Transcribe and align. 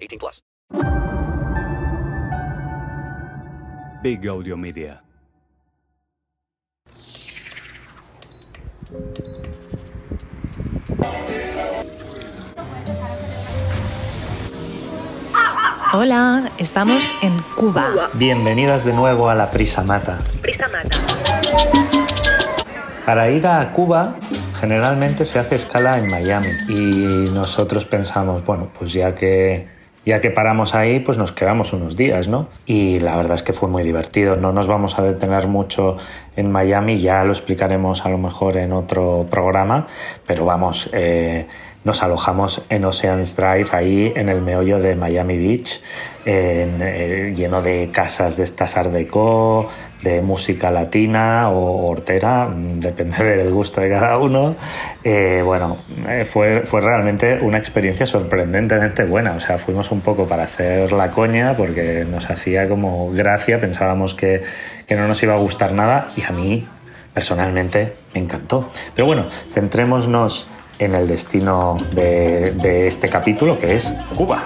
18 0.00 0.18
plus. 0.18 0.42
Big 4.02 4.26
Audio 4.26 4.56
Media. 4.56 5.02
Hola, 15.92 16.50
estamos 16.58 17.10
en 17.22 17.36
Cuba. 17.56 17.86
Bienvenidas 18.14 18.84
de 18.84 18.92
nuevo 18.94 19.28
a 19.28 19.34
la 19.34 19.50
Prisa 19.50 19.82
Mata. 19.82 20.18
Prisa 20.40 20.68
Mata. 20.68 20.96
Para 23.04 23.30
ir 23.30 23.46
a 23.46 23.70
Cuba 23.72 24.16
generalmente 24.60 25.24
se 25.24 25.38
hace 25.38 25.56
escala 25.56 25.98
en 25.98 26.08
Miami 26.08 26.48
y 26.68 27.30
nosotros 27.30 27.84
pensamos, 27.84 28.44
bueno, 28.44 28.70
pues 28.78 28.92
ya 28.92 29.14
que 29.14 29.79
ya 30.06 30.20
que 30.20 30.30
paramos 30.30 30.74
ahí, 30.74 31.00
pues 31.00 31.18
nos 31.18 31.32
quedamos 31.32 31.72
unos 31.72 31.96
días, 31.96 32.26
¿no? 32.26 32.48
Y 32.66 33.00
la 33.00 33.16
verdad 33.16 33.34
es 33.34 33.42
que 33.42 33.52
fue 33.52 33.68
muy 33.68 33.82
divertido. 33.82 34.36
No 34.36 34.52
nos 34.52 34.66
vamos 34.66 34.98
a 34.98 35.02
detener 35.02 35.46
mucho 35.46 35.98
en 36.36 36.50
Miami, 36.50 37.00
ya 37.00 37.22
lo 37.24 37.32
explicaremos 37.32 38.06
a 38.06 38.08
lo 38.08 38.16
mejor 38.16 38.56
en 38.56 38.72
otro 38.72 39.26
programa, 39.30 39.86
pero 40.26 40.44
vamos, 40.44 40.88
eh, 40.92 41.46
nos 41.82 42.02
alojamos 42.02 42.62
en 42.68 42.84
Oceans 42.84 43.36
Drive, 43.36 43.68
ahí 43.72 44.12
en 44.14 44.28
el 44.28 44.42
meollo 44.42 44.78
de 44.80 44.96
Miami 44.96 45.38
Beach, 45.38 45.80
eh, 46.26 47.32
lleno 47.34 47.62
de 47.62 47.90
casas 47.90 48.36
de 48.36 48.44
estas 48.44 48.76
Art 48.76 48.92
Deco, 48.92 49.68
de 50.02 50.20
música 50.20 50.70
latina 50.70 51.50
o 51.50 51.86
hortera, 51.88 52.46
mm, 52.46 52.80
depende 52.80 53.24
del 53.36 53.50
gusto 53.50 53.80
de 53.80 53.88
cada 53.88 54.18
uno. 54.18 54.56
Eh, 55.04 55.42
bueno, 55.44 55.78
eh, 56.08 56.26
fue, 56.26 56.62
fue 56.66 56.82
realmente 56.82 57.38
una 57.40 57.56
experiencia 57.56 58.04
sorprendentemente 58.04 59.04
buena. 59.04 59.32
O 59.32 59.40
sea, 59.40 59.56
fuimos 59.56 59.90
un 59.90 60.02
poco 60.02 60.26
para 60.26 60.44
hacer 60.44 60.92
la 60.92 61.10
coña 61.10 61.56
porque 61.56 62.04
nos 62.10 62.28
hacía 62.30 62.68
como 62.68 63.10
gracia, 63.10 63.58
pensábamos 63.58 64.14
que, 64.14 64.42
que 64.86 64.96
no 64.96 65.08
nos 65.08 65.22
iba 65.22 65.34
a 65.34 65.38
gustar 65.38 65.72
nada 65.72 66.08
y 66.16 66.22
a 66.22 66.30
mí 66.30 66.66
personalmente 67.14 67.94
me 68.14 68.20
encantó. 68.20 68.70
Pero 68.94 69.06
bueno, 69.06 69.26
centrémonos 69.52 70.46
en 70.80 70.94
el 70.94 71.06
destino 71.06 71.76
de, 71.94 72.86
este 72.86 73.08
capítulo 73.08 73.58
que 73.58 73.76
es 73.76 73.94
Cuba. 74.16 74.42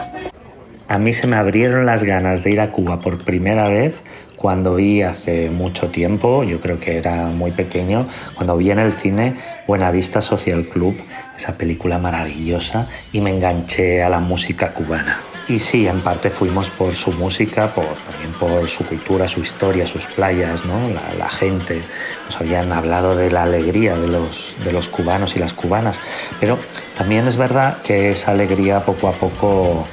A 0.88 0.98
mí 0.98 1.12
se 1.12 1.26
me 1.26 1.36
abrieron 1.36 1.86
las 1.86 2.02
ganas 2.02 2.44
de 2.44 2.50
ir 2.50 2.60
a 2.60 2.70
Cuba 2.70 2.98
por 2.98 3.24
primera 3.24 3.68
vez 3.68 4.02
cuando 4.36 4.74
vi 4.74 5.00
hace 5.00 5.48
mucho 5.48 5.88
tiempo, 5.88 6.44
yo 6.44 6.60
creo 6.60 6.78
que 6.78 6.98
era 6.98 7.28
muy 7.28 7.52
pequeño, 7.52 8.06
cuando 8.34 8.58
vi 8.58 8.70
en 8.70 8.78
el 8.78 8.92
cine 8.92 9.36
Buenavista 9.66 10.20
Social 10.20 10.68
Club, 10.68 10.96
esa 11.34 11.56
película 11.56 11.96
maravillosa, 11.96 12.86
y 13.10 13.22
me 13.22 13.30
enganché 13.30 14.02
a 14.02 14.10
la 14.10 14.18
música 14.18 14.74
cubana. 14.74 15.18
Y 15.46 15.58
sí, 15.58 15.86
en 15.86 16.00
parte 16.00 16.30
fuimos 16.30 16.70
por 16.70 16.94
su 16.94 17.12
música, 17.12 17.72
por, 17.74 17.84
también 17.84 18.32
por 18.40 18.66
su 18.66 18.82
cultura, 18.84 19.28
su 19.28 19.40
historia, 19.40 19.86
sus 19.86 20.06
playas, 20.06 20.64
¿no? 20.64 20.88
la, 20.88 21.02
la 21.18 21.28
gente. 21.28 21.82
Nos 22.24 22.40
habían 22.40 22.72
hablado 22.72 23.14
de 23.14 23.30
la 23.30 23.42
alegría 23.42 23.94
de 23.94 24.08
los, 24.08 24.56
de 24.64 24.72
los 24.72 24.88
cubanos 24.88 25.36
y 25.36 25.40
las 25.40 25.52
cubanas. 25.52 26.00
Pero 26.40 26.58
también 26.96 27.26
es 27.26 27.36
verdad 27.36 27.82
que 27.82 28.10
esa 28.10 28.30
alegría 28.30 28.86
poco 28.86 29.08
a 29.08 29.12
poco 29.12 29.84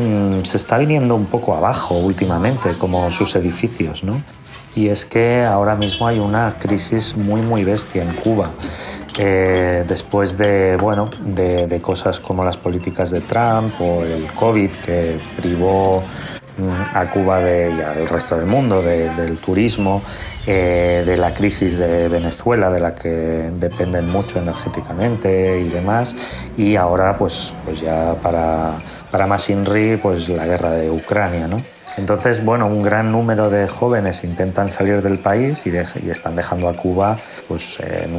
mmm, 0.00 0.42
se 0.42 0.56
está 0.56 0.78
viniendo 0.78 1.14
un 1.14 1.26
poco 1.26 1.54
abajo 1.54 1.94
últimamente, 1.94 2.70
como 2.76 3.08
sus 3.12 3.36
edificios. 3.36 4.02
¿no? 4.02 4.20
Y 4.74 4.88
es 4.88 5.04
que 5.04 5.44
ahora 5.44 5.76
mismo 5.76 6.08
hay 6.08 6.18
una 6.18 6.58
crisis 6.58 7.16
muy, 7.16 7.40
muy 7.40 7.62
bestia 7.62 8.02
en 8.02 8.12
Cuba. 8.14 8.50
Eh, 9.18 9.84
después 9.86 10.38
de, 10.38 10.76
bueno, 10.76 11.10
de, 11.20 11.66
de, 11.66 11.80
cosas 11.82 12.18
como 12.18 12.44
las 12.44 12.56
políticas 12.56 13.10
de 13.10 13.20
Trump 13.20 13.74
o 13.78 14.04
el 14.04 14.26
COVID 14.32 14.70
que 14.70 15.18
privó 15.36 16.02
mm, 16.56 16.96
a 16.96 17.10
Cuba 17.10 17.40
de, 17.40 17.74
y 17.76 17.80
al 17.82 18.08
resto 18.08 18.36
del 18.36 18.46
mundo 18.46 18.80
de, 18.80 19.10
del 19.10 19.36
turismo, 19.36 20.02
eh, 20.46 21.02
de 21.04 21.16
la 21.18 21.34
crisis 21.34 21.76
de 21.76 22.08
Venezuela, 22.08 22.70
de 22.70 22.80
la 22.80 22.94
que 22.94 23.50
dependen 23.58 24.08
mucho 24.08 24.38
energéticamente 24.38 25.60
y 25.60 25.68
demás, 25.68 26.16
y 26.56 26.76
ahora 26.76 27.14
pues, 27.18 27.52
pues 27.66 27.82
ya 27.82 28.14
para, 28.22 28.72
para 29.10 29.26
más 29.26 29.50
INRI, 29.50 29.98
pues 29.98 30.30
la 30.30 30.46
guerra 30.46 30.70
de 30.70 30.90
Ucrania, 30.90 31.48
¿no? 31.48 31.60
Entonces, 31.98 32.42
bueno, 32.44 32.66
un 32.66 32.82
gran 32.82 33.12
número 33.12 33.50
de 33.50 33.68
jóvenes 33.68 34.24
intentan 34.24 34.70
salir 34.70 35.02
del 35.02 35.18
país 35.18 35.66
y, 35.66 35.76
están 36.10 36.36
dejando 36.36 36.68
a 36.68 36.74
Cuba 36.74 37.18
pues, 37.48 37.78
en, 37.80 38.14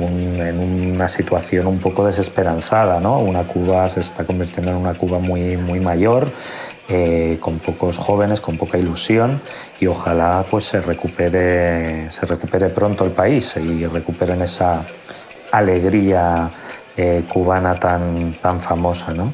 una 0.94 1.08
situación 1.08 1.66
un 1.68 1.80
poco 1.80 2.06
desesperanzada. 2.06 3.00
¿no? 3.00 3.18
Una 3.18 3.46
Cuba 3.48 3.90
se 3.90 4.02
está 4.02 4.26
convirtiendo 4.26 4.72
en 4.72 4.78
una 4.78 4.94
Cuba 4.94 5.20
muy, 5.20 5.58
muy 5.58 5.80
mayor, 5.80 6.32
eh, 6.88 7.38
con 7.40 7.60
pocos 7.60 7.98
jóvenes, 7.98 8.42
con 8.42 8.58
poca 8.58 8.78
ilusión 8.78 9.42
y 9.80 9.88
ojalá 9.88 10.46
pues, 10.50 10.66
se, 10.66 10.80
recupere, 10.80 12.12
se 12.12 12.26
recupere 12.26 12.70
pronto 12.70 13.06
el 13.06 13.12
país 13.12 13.56
y 13.58 13.88
recuperen 13.88 14.42
esa 14.44 14.86
alegría 15.52 16.52
eh, 16.96 17.24
cubana 17.28 17.74
tan, 17.80 18.34
tan 18.34 18.62
famosa. 18.62 19.14
¿no? 19.14 19.34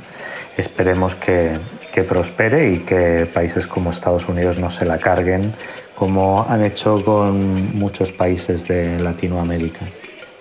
Esperemos 0.56 1.16
que, 1.16 1.60
que 1.92 2.04
prospere 2.04 2.72
y 2.72 2.80
que 2.80 3.28
países 3.34 3.68
como 3.68 3.90
Estados 3.90 4.28
Unidos 4.28 4.60
no 4.60 4.70
se 4.70 4.86
la 4.86 4.98
carguen 4.98 5.54
como 6.00 6.46
han 6.48 6.64
hecho 6.64 7.04
con 7.04 7.76
muchos 7.76 8.14
países 8.14 8.68
de 8.70 9.00
Latinoamérica. 9.00 9.86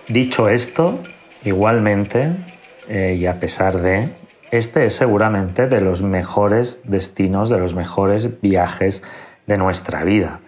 Dicho 0.07 0.47
esto, 0.47 0.99
igualmente, 1.43 2.31
eh, 2.87 3.17
y 3.19 3.25
a 3.25 3.41
pesar 3.41 3.81
de, 3.81 4.09
este 4.51 4.85
es 4.85 4.95
seguramente 4.95 5.67
de 5.67 5.81
los 5.81 6.01
mejores 6.01 6.79
destinos, 6.85 7.49
de 7.49 7.57
los 7.57 7.75
mejores 7.75 8.39
viajes 8.39 9.03
de 9.47 9.57
nuestra 9.57 10.05
vida. 10.05 10.39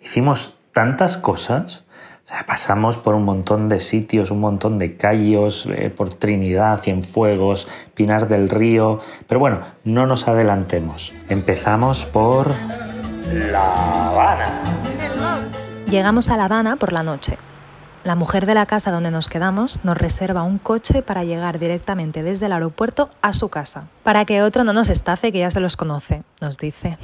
Hicimos 0.00 0.58
tantas 0.72 1.18
cosas, 1.18 1.84
pasamos 2.46 2.98
por 2.98 3.14
un 3.14 3.24
montón 3.24 3.68
de 3.68 3.80
sitios, 3.80 4.30
un 4.30 4.40
montón 4.40 4.78
de 4.78 4.96
callos, 4.96 5.66
eh, 5.66 5.90
por 5.94 6.12
Trinidad, 6.14 6.80
Cienfuegos, 6.80 7.68
Pinar 7.94 8.28
del 8.28 8.48
Río. 8.48 9.00
Pero 9.26 9.38
bueno, 9.40 9.60
no 9.84 10.06
nos 10.06 10.28
adelantemos. 10.28 11.12
Empezamos 11.28 12.06
por 12.06 12.50
La 13.32 14.08
Habana. 14.08 14.62
Llegamos 15.86 16.30
a 16.30 16.36
La 16.36 16.46
Habana 16.46 16.76
por 16.76 16.92
la 16.92 17.02
noche. 17.02 17.36
La 18.04 18.16
mujer 18.16 18.46
de 18.46 18.54
la 18.54 18.66
casa 18.66 18.90
donde 18.90 19.12
nos 19.12 19.28
quedamos 19.28 19.84
nos 19.84 19.96
reserva 19.96 20.42
un 20.42 20.58
coche 20.58 21.02
para 21.02 21.22
llegar 21.22 21.60
directamente 21.60 22.24
desde 22.24 22.46
el 22.46 22.52
aeropuerto 22.52 23.10
a 23.20 23.32
su 23.32 23.48
casa. 23.48 23.88
Para 24.02 24.24
que 24.24 24.42
otro 24.42 24.64
no 24.64 24.72
nos 24.72 24.88
estafe, 24.88 25.30
que 25.30 25.38
ya 25.38 25.52
se 25.52 25.60
los 25.60 25.76
conoce, 25.76 26.22
nos 26.40 26.58
dice. 26.58 26.98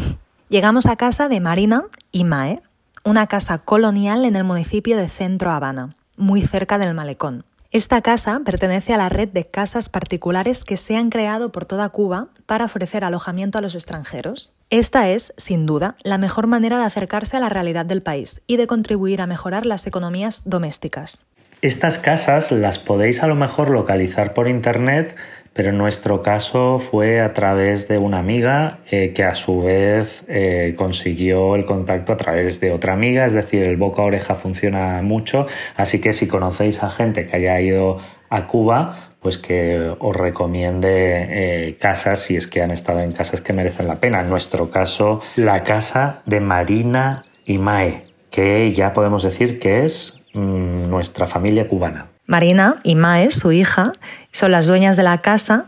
Llegamos 0.48 0.86
a 0.86 0.96
casa 0.96 1.28
de 1.28 1.38
Marina 1.38 1.84
y 2.10 2.24
Mae, 2.24 2.62
una 3.04 3.26
casa 3.26 3.58
colonial 3.58 4.24
en 4.24 4.36
el 4.36 4.44
municipio 4.44 4.96
de 4.96 5.08
Centro 5.08 5.50
Habana, 5.50 5.94
muy 6.16 6.42
cerca 6.42 6.78
del 6.78 6.94
malecón. 6.94 7.44
Esta 7.70 8.00
casa 8.00 8.40
pertenece 8.44 8.94
a 8.94 8.96
la 8.96 9.10
red 9.10 9.28
de 9.28 9.46
casas 9.46 9.90
particulares 9.90 10.64
que 10.64 10.78
se 10.78 10.96
han 10.96 11.10
creado 11.10 11.52
por 11.52 11.66
toda 11.66 11.90
Cuba 11.90 12.28
para 12.46 12.64
ofrecer 12.64 13.04
alojamiento 13.04 13.58
a 13.58 13.60
los 13.60 13.74
extranjeros. 13.74 14.54
Esta 14.70 15.10
es, 15.10 15.34
sin 15.36 15.66
duda, 15.66 15.94
la 16.02 16.16
mejor 16.16 16.46
manera 16.46 16.78
de 16.78 16.86
acercarse 16.86 17.36
a 17.36 17.40
la 17.40 17.50
realidad 17.50 17.84
del 17.84 18.00
país 18.00 18.40
y 18.46 18.56
de 18.56 18.66
contribuir 18.66 19.20
a 19.20 19.26
mejorar 19.26 19.66
las 19.66 19.86
economías 19.86 20.48
domésticas. 20.48 21.26
Estas 21.60 21.98
casas 21.98 22.52
las 22.52 22.78
podéis 22.78 23.22
a 23.22 23.26
lo 23.26 23.34
mejor 23.34 23.70
localizar 23.70 24.32
por 24.32 24.46
internet, 24.46 25.16
pero 25.58 25.70
en 25.70 25.78
nuestro 25.78 26.22
caso 26.22 26.78
fue 26.78 27.20
a 27.20 27.34
través 27.34 27.88
de 27.88 27.98
una 27.98 28.20
amiga 28.20 28.78
eh, 28.92 29.12
que 29.12 29.24
a 29.24 29.34
su 29.34 29.62
vez 29.62 30.22
eh, 30.28 30.76
consiguió 30.78 31.56
el 31.56 31.64
contacto 31.64 32.12
a 32.12 32.16
través 32.16 32.60
de 32.60 32.70
otra 32.70 32.92
amiga, 32.92 33.26
es 33.26 33.32
decir, 33.32 33.64
el 33.64 33.76
boca 33.76 34.02
a 34.02 34.04
oreja 34.04 34.36
funciona 34.36 35.02
mucho, 35.02 35.48
así 35.74 36.00
que 36.00 36.12
si 36.12 36.28
conocéis 36.28 36.84
a 36.84 36.90
gente 36.90 37.26
que 37.26 37.34
haya 37.34 37.60
ido 37.60 37.98
a 38.30 38.46
Cuba, 38.46 39.10
pues 39.18 39.36
que 39.36 39.96
os 39.98 40.14
recomiende 40.14 41.26
eh, 41.28 41.76
casas 41.80 42.20
si 42.20 42.36
es 42.36 42.46
que 42.46 42.62
han 42.62 42.70
estado 42.70 43.00
en 43.00 43.10
casas 43.10 43.40
que 43.40 43.52
merecen 43.52 43.88
la 43.88 43.96
pena. 43.96 44.20
En 44.20 44.30
nuestro 44.30 44.70
caso, 44.70 45.22
la 45.34 45.64
casa 45.64 46.22
de 46.24 46.38
Marina 46.38 47.24
y 47.44 47.58
Mae, 47.58 48.04
que 48.30 48.70
ya 48.70 48.92
podemos 48.92 49.24
decir 49.24 49.58
que 49.58 49.84
es 49.84 50.20
mm, 50.34 50.88
nuestra 50.88 51.26
familia 51.26 51.66
cubana. 51.66 52.06
Marina 52.28 52.78
y 52.84 52.94
Mae, 52.94 53.32
su 53.32 53.50
hija, 53.50 53.90
son 54.30 54.52
las 54.52 54.68
dueñas 54.68 54.96
de 54.96 55.02
la 55.02 55.22
casa 55.22 55.64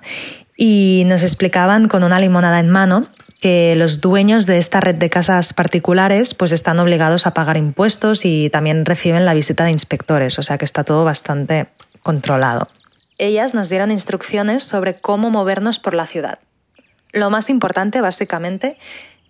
y 0.57 1.05
nos 1.07 1.23
explicaban 1.23 1.89
con 1.89 2.05
una 2.05 2.21
limonada 2.21 2.61
en 2.61 2.69
mano 2.69 3.09
que 3.41 3.75
los 3.77 4.03
dueños 4.03 4.45
de 4.45 4.59
esta 4.59 4.81
red 4.81 4.97
de 4.97 5.09
casas 5.09 5.55
particulares 5.55 6.35
pues 6.35 6.53
están 6.53 6.79
obligados 6.79 7.27
a 7.27 7.33
pagar 7.33 7.57
impuestos 7.57 8.27
y 8.27 8.51
también 8.51 8.85
reciben 8.85 9.25
la 9.25 9.33
visita 9.33 9.65
de 9.65 9.71
inspectores, 9.71 10.39
o 10.39 10.43
sea 10.43 10.59
que 10.59 10.67
está 10.67 10.85
todo 10.85 11.03
bastante 11.05 11.69
controlado. 12.03 12.69
Ellas 13.17 13.55
nos 13.55 13.71
dieron 13.71 13.91
instrucciones 13.91 14.62
sobre 14.62 15.01
cómo 15.01 15.31
movernos 15.31 15.79
por 15.79 15.95
la 15.95 16.07
ciudad. 16.07 16.41
Lo 17.12 17.31
más 17.31 17.49
importante, 17.49 18.03
básicamente, 18.03 18.77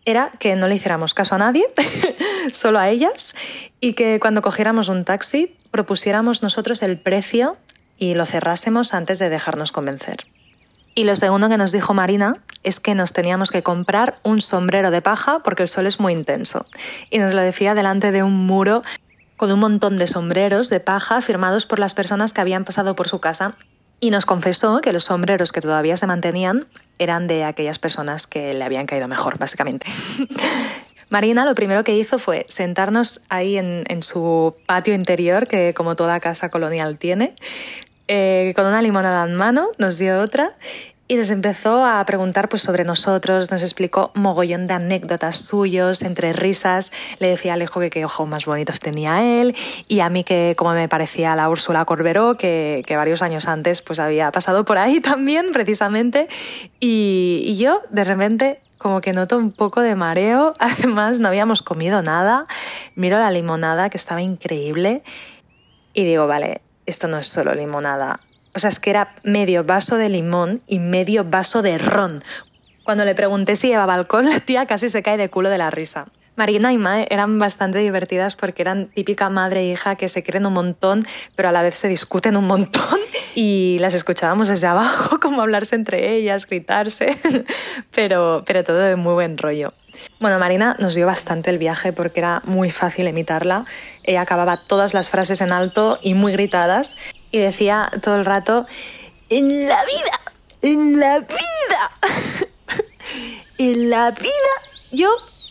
era 0.05 0.33
que 0.39 0.57
no 0.57 0.69
le 0.69 0.77
hiciéramos 0.77 1.15
caso 1.15 1.35
a 1.35 1.39
nadie, 1.39 1.65
solo 2.53 2.79
a 2.79 2.89
ellas, 2.89 3.35
y 3.81 3.93
que 3.95 4.19
cuando 4.21 4.43
cogiéramos 4.43 4.89
un 4.89 5.05
taxi 5.05 5.57
propusiéramos 5.71 6.43
nosotros 6.43 6.83
el 6.83 6.99
precio 6.99 7.57
y 7.99 8.15
lo 8.15 8.25
cerrásemos 8.27 8.95
antes 8.95 9.19
de 9.19 9.29
dejarnos 9.29 9.73
convencer. 9.73 10.27
Y 10.95 11.05
lo 11.05 11.15
segundo 11.15 11.49
que 11.49 11.57
nos 11.57 11.73
dijo 11.73 11.95
Marina 11.95 12.39
es 12.65 12.81
que 12.81 12.95
nos 12.95 13.13
teníamos 13.13 13.51
que 13.51 13.63
comprar 13.63 14.17
un 14.23 14.41
sombrero 14.41 14.91
de 14.91 15.03
paja 15.03 15.41
porque 15.43 15.63
el 15.63 15.69
sol 15.69 15.87
es 15.87 16.01
muy 16.01 16.13
intenso. 16.13 16.67
Y 17.11 17.19
nos 17.19 17.33
lo 17.33 17.41
decía 17.43 17.75
delante 17.75 18.11
de 18.11 18.23
un 18.23 18.47
muro 18.47 18.83
con 19.37 19.53
un 19.53 19.61
montón 19.61 19.97
de 19.97 20.07
sombreros 20.07 20.69
de 20.69 20.81
paja 20.81 21.23
firmados 21.23 21.65
por 21.65 21.79
las 21.79 21.95
personas 21.95 22.33
que 22.33 22.41
habían 22.41 22.65
pasado 22.65 22.97
por 22.97 23.09
su 23.09 23.21
casa. 23.21 23.55
Y 24.01 24.11
nos 24.11 24.25
confesó 24.25 24.81
que 24.81 24.93
los 24.93 25.05
sombreros 25.05 25.53
que 25.53 25.61
todavía 25.61 25.97
se 25.97 26.07
mantenían 26.07 26.67
eran 26.99 27.27
de 27.27 27.45
aquellas 27.45 27.79
personas 27.79 28.27
que 28.27 28.55
le 28.55 28.65
habían 28.65 28.87
caído 28.87 29.09
mejor, 29.09 29.39
básicamente. 29.39 29.87
Marina 31.11 31.45
lo 31.45 31.55
primero 31.55 31.85
que 31.85 31.97
hizo 31.97 32.19
fue 32.19 32.47
sentarnos 32.49 33.23
ahí 33.29 33.59
en, 33.59 33.85
en 33.89 34.03
su 34.03 34.55
patio 34.67 34.95
interior, 34.95 35.49
que 35.49 35.75
como 35.75 35.97
toda 35.97 36.21
casa 36.21 36.49
colonial 36.49 36.99
tiene, 36.99 37.35
eh, 38.07 38.53
con 38.57 38.67
una 38.67 38.81
limonada 38.81 39.25
en 39.25 39.37
mano, 39.37 39.69
nos 39.79 39.99
dio 39.99 40.21
otra 40.21 40.57
y 41.11 41.17
nos 41.17 41.33
empezó 41.33 41.85
a 41.85 42.05
preguntar 42.07 42.49
pues, 42.49 42.63
sobre 42.63 42.85
nosotros, 42.85 43.51
nos 43.51 43.65
explicó 43.65 44.13
mogollón 44.15 44.69
de 44.69 44.75
anécdotas 44.75 45.41
suyos, 45.41 46.03
entre 46.03 46.33
risas. 46.33 46.93
Le 47.19 47.27
decía 47.27 47.51
a 47.51 47.55
Alejo 47.55 47.81
que 47.81 47.91
qué 47.91 48.05
ojos 48.05 48.29
más 48.29 48.47
bonitos 48.47 48.79
tenía 48.79 49.21
él 49.25 49.57
y 49.89 49.99
a 49.99 50.09
mí 50.09 50.23
que 50.23 50.55
como 50.57 50.73
me 50.73 50.89
parecía 50.89 51.35
la 51.35 51.49
Úrsula 51.49 51.85
Corberó, 51.85 52.37
que, 52.37 52.85
que 52.87 52.95
varios 52.95 53.23
años 53.23 53.49
antes 53.49 53.83
pues, 53.83 53.99
había 53.99 54.31
pasado 54.31 54.65
por 54.65 54.79
ahí 54.79 55.01
también, 55.01 55.51
precisamente. 55.51 56.29
Y, 56.79 57.43
y 57.45 57.57
yo, 57.57 57.81
de 57.91 58.05
repente, 58.05 58.61
como 58.79 59.01
que 59.01 59.13
noto 59.13 59.37
un 59.37 59.51
poco 59.51 59.81
de 59.81 59.97
mareo. 59.97 60.55
Además, 60.61 61.19
no 61.19 61.27
habíamos 61.27 61.63
comido 61.63 62.03
nada. 62.03 62.47
Miro 62.95 63.19
la 63.19 63.33
limonada, 63.33 63.91
que 63.91 63.97
estaba 63.97 64.23
increíble. 64.23 65.03
Y 65.93 66.05
digo, 66.05 66.29
vale, 66.29 66.61
esto 66.87 67.09
no 67.09 67.19
es 67.19 67.27
solo 67.27 67.53
limonada. 67.53 68.21
O 68.55 68.59
sea, 68.59 68.71
es 68.71 68.81
que 68.81 68.91
era 68.91 69.15
medio 69.23 69.65
vaso 69.65 69.97
de 69.97 70.09
limón 70.09 70.61
y 70.67 70.79
medio 70.79 71.25
vaso 71.25 71.63
de 71.63 71.79
ron. 71.79 72.23
Cuando 72.85 73.05
le 73.05 73.15
pregunté 73.15 73.57
si 73.57 73.69
llevaba 73.69 73.95
alcohol, 73.95 74.27
la 74.29 74.41
tía 74.41 74.67
casi 74.67 74.89
se 74.89 75.03
cae 75.03 75.17
de 75.17 75.29
culo 75.29 75.51
de 75.51 75.59
la 75.59 75.71
risa. 75.71 76.09
Marina 76.37 76.73
y 76.73 76.79
Mae 76.79 77.07
eran 77.11 77.39
bastante 77.39 77.79
divertidas 77.81 78.35
porque 78.35 78.63
eran 78.63 78.89
típica 78.89 79.29
madre 79.29 79.61
e 79.61 79.73
hija 79.73 79.97
que 79.97 80.09
se 80.09 80.23
quieren 80.23 80.47
un 80.47 80.55
montón, 80.55 81.05
pero 81.37 81.51
a 81.51 81.53
la 81.53 81.61
vez 81.61 81.77
se 81.79 81.87
discuten 81.87 82.37
un 82.37 82.47
montón 82.47 82.99
y 83.35 83.77
las 83.79 83.95
escuchábamos 83.95 84.49
desde 84.49 84.67
abajo, 84.67 85.21
como 85.23 85.43
hablarse 85.43 85.77
entre 85.77 86.17
ellas, 86.17 86.47
gritarse, 86.47 87.19
pero, 87.95 88.43
pero 88.47 88.65
todo 88.65 88.79
de 88.79 88.97
muy 88.97 89.13
buen 89.13 89.37
rollo. 89.37 89.75
Bueno, 90.19 90.39
Marina 90.39 90.77
nos 90.79 90.95
dio 90.95 91.05
bastante 91.05 91.51
el 91.51 91.59
viaje 91.59 91.93
porque 91.93 92.21
era 92.21 92.41
muy 92.47 92.71
fácil 92.71 93.07
imitarla. 93.07 93.67
Ella 94.05 94.23
acababa 94.23 94.57
todas 94.57 94.95
las 94.95 95.11
frases 95.11 95.43
en 95.43 95.53
alto 95.53 95.99
y 96.01 96.15
muy 96.15 96.33
gritadas 96.33 96.97
y 97.31 97.39
decía 97.39 97.91
todo 98.03 98.17
el 98.17 98.25
rato, 98.25 98.67
en 99.29 99.69
la 99.69 99.85
vida, 99.85 100.21
en 100.63 101.01
la 101.01 101.19
vida, 101.21 101.91
en 103.59 103.91
la 103.91 104.11
vida, 104.11 104.31
yo 104.93 105.11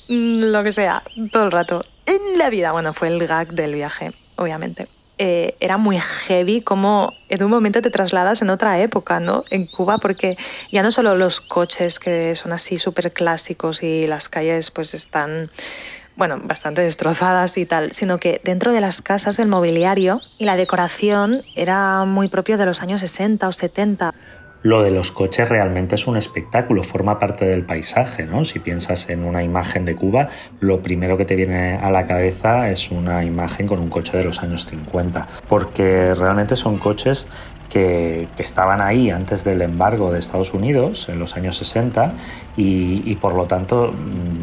Mm, 0.10 0.46
lo 0.46 0.64
que 0.64 0.72
sea, 0.72 1.04
todo 1.32 1.44
el 1.44 1.52
rato. 1.52 1.84
En 2.08 2.40
la 2.40 2.50
vida, 2.50 2.72
bueno, 2.72 2.94
fue 2.94 3.10
el 3.10 3.26
gag 3.28 3.54
del 3.54 3.76
viaje, 3.76 4.12
obviamente. 4.38 4.88
Eh, 5.20 5.56
era 5.60 5.78
muy 5.78 6.00
heavy 6.00 6.62
como 6.62 7.14
en 7.28 7.44
un 7.44 7.52
momento 7.52 7.82
te 7.82 7.92
trasladas 7.92 8.42
en 8.42 8.50
otra 8.50 8.80
época, 8.80 9.20
¿no? 9.20 9.44
En 9.52 9.68
Cuba, 9.68 10.00
porque 10.00 10.38
ya 10.72 10.82
no 10.82 10.92
solo 10.92 11.14
los 11.14 11.42
coches 11.42 12.00
que 12.00 12.34
son 12.36 12.54
así 12.54 12.78
súper 12.78 13.14
clásicos 13.14 13.84
y 13.84 14.08
las 14.08 14.30
calles 14.30 14.72
pues 14.72 14.96
están, 14.96 15.52
bueno, 16.20 16.38
bastante 16.44 16.82
destrozadas 16.82 17.58
y 17.58 17.66
tal, 17.66 17.94
sino 17.94 18.18
que 18.20 18.42
dentro 18.44 18.74
de 18.74 18.82
las 18.82 19.02
casas 19.02 19.40
el 19.40 19.48
mobiliario 19.48 20.22
y 20.38 20.44
la 20.44 20.58
decoración 20.58 21.44
era 21.56 22.04
muy 22.04 22.28
propio 22.28 22.58
de 22.58 22.66
los 22.66 22.82
años 22.82 23.00
60 23.02 23.48
o 23.48 23.52
70. 23.54 24.14
Lo 24.62 24.84
de 24.84 24.92
los 24.92 25.14
coches 25.14 25.48
realmente 25.48 25.96
es 25.96 26.06
un 26.06 26.18
espectáculo, 26.18 26.84
forma 26.84 27.18
parte 27.18 27.46
del 27.46 27.64
paisaje, 27.64 28.26
¿no? 28.26 28.44
Si 28.44 28.60
piensas 28.60 29.10
en 29.10 29.24
una 29.24 29.42
imagen 29.42 29.86
de 29.86 29.96
Cuba, 29.96 30.28
lo 30.60 30.82
primero 30.82 31.16
que 31.16 31.24
te 31.24 31.36
viene 31.36 31.78
a 31.78 31.90
la 31.90 32.06
cabeza 32.06 32.70
es 32.70 32.92
una 32.92 33.24
imagen 33.24 33.68
con 33.68 33.80
un 33.80 33.90
coche 33.90 34.18
de 34.18 34.26
los 34.26 34.44
años 34.44 34.66
50, 34.66 35.26
porque 35.48 36.14
realmente 36.14 36.58
son 36.58 36.78
coches 36.78 37.26
que, 37.70 38.28
estaban 38.38 38.82
ahí 38.82 39.10
antes 39.10 39.44
del 39.44 39.62
embargo 39.62 40.12
de 40.12 40.20
Estados 40.20 40.54
Unidos 40.54 41.08
en 41.10 41.20
los 41.20 41.36
años 41.36 41.58
60 41.58 42.14
y, 42.58 43.16
por 43.16 43.36
lo 43.36 43.46
tanto 43.46 43.94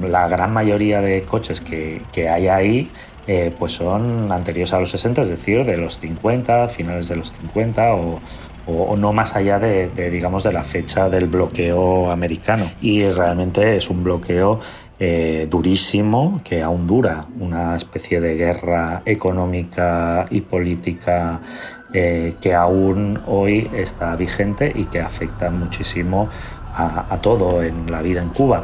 la 0.03 0.29
gran 0.29 0.53
mayoría 0.53 1.01
de 1.01 1.23
coches 1.23 1.61
que, 1.61 2.29
hay 2.29 2.49
ahí 2.49 2.91
eh, 3.27 3.53
pues 3.59 3.73
son 3.73 4.31
anteriores 4.31 4.73
a 4.73 4.79
los 4.79 4.91
60, 4.91 5.23
es 5.23 5.29
decir, 5.29 5.65
de 5.65 5.77
los 5.77 5.99
50, 5.99 6.69
finales 6.69 7.09
de 7.09 7.17
los 7.17 7.33
50 7.33 7.95
o 7.95 8.21
o, 8.67 8.97
no 8.97 9.13
más 9.13 9.37
allá 9.37 9.59
de, 9.59 10.11
digamos, 10.11 10.43
de 10.43 10.53
la 10.53 10.65
fecha 10.65 11.09
del 11.09 11.27
bloqueo 11.27 12.11
americano. 12.11 12.71
Y 12.81 13.09
realmente 13.09 13.77
es 13.77 13.89
un 13.89 14.03
bloqueo 14.03 14.61
eh, 14.99 15.47
durísimo 15.49 16.41
que 16.45 16.63
aún 16.63 16.87
dura, 16.87 17.27
una 17.39 17.77
especie 17.77 18.21
de 18.21 18.35
guerra 18.35 19.03
económica 19.05 20.27
y 20.31 20.41
política 20.41 21.41
eh, 21.93 22.35
que 22.41 22.55
aún 22.55 23.21
hoy 23.27 23.71
está 23.75 24.15
vigente 24.17 24.73
y 24.75 24.85
que 24.85 25.01
afecta 25.01 25.51
muchísimo 25.51 26.29
a, 26.77 27.17
todo 27.23 27.63
en 27.63 27.91
la 27.91 28.03
vida 28.03 28.23
en 28.23 28.29
Cuba. 28.29 28.63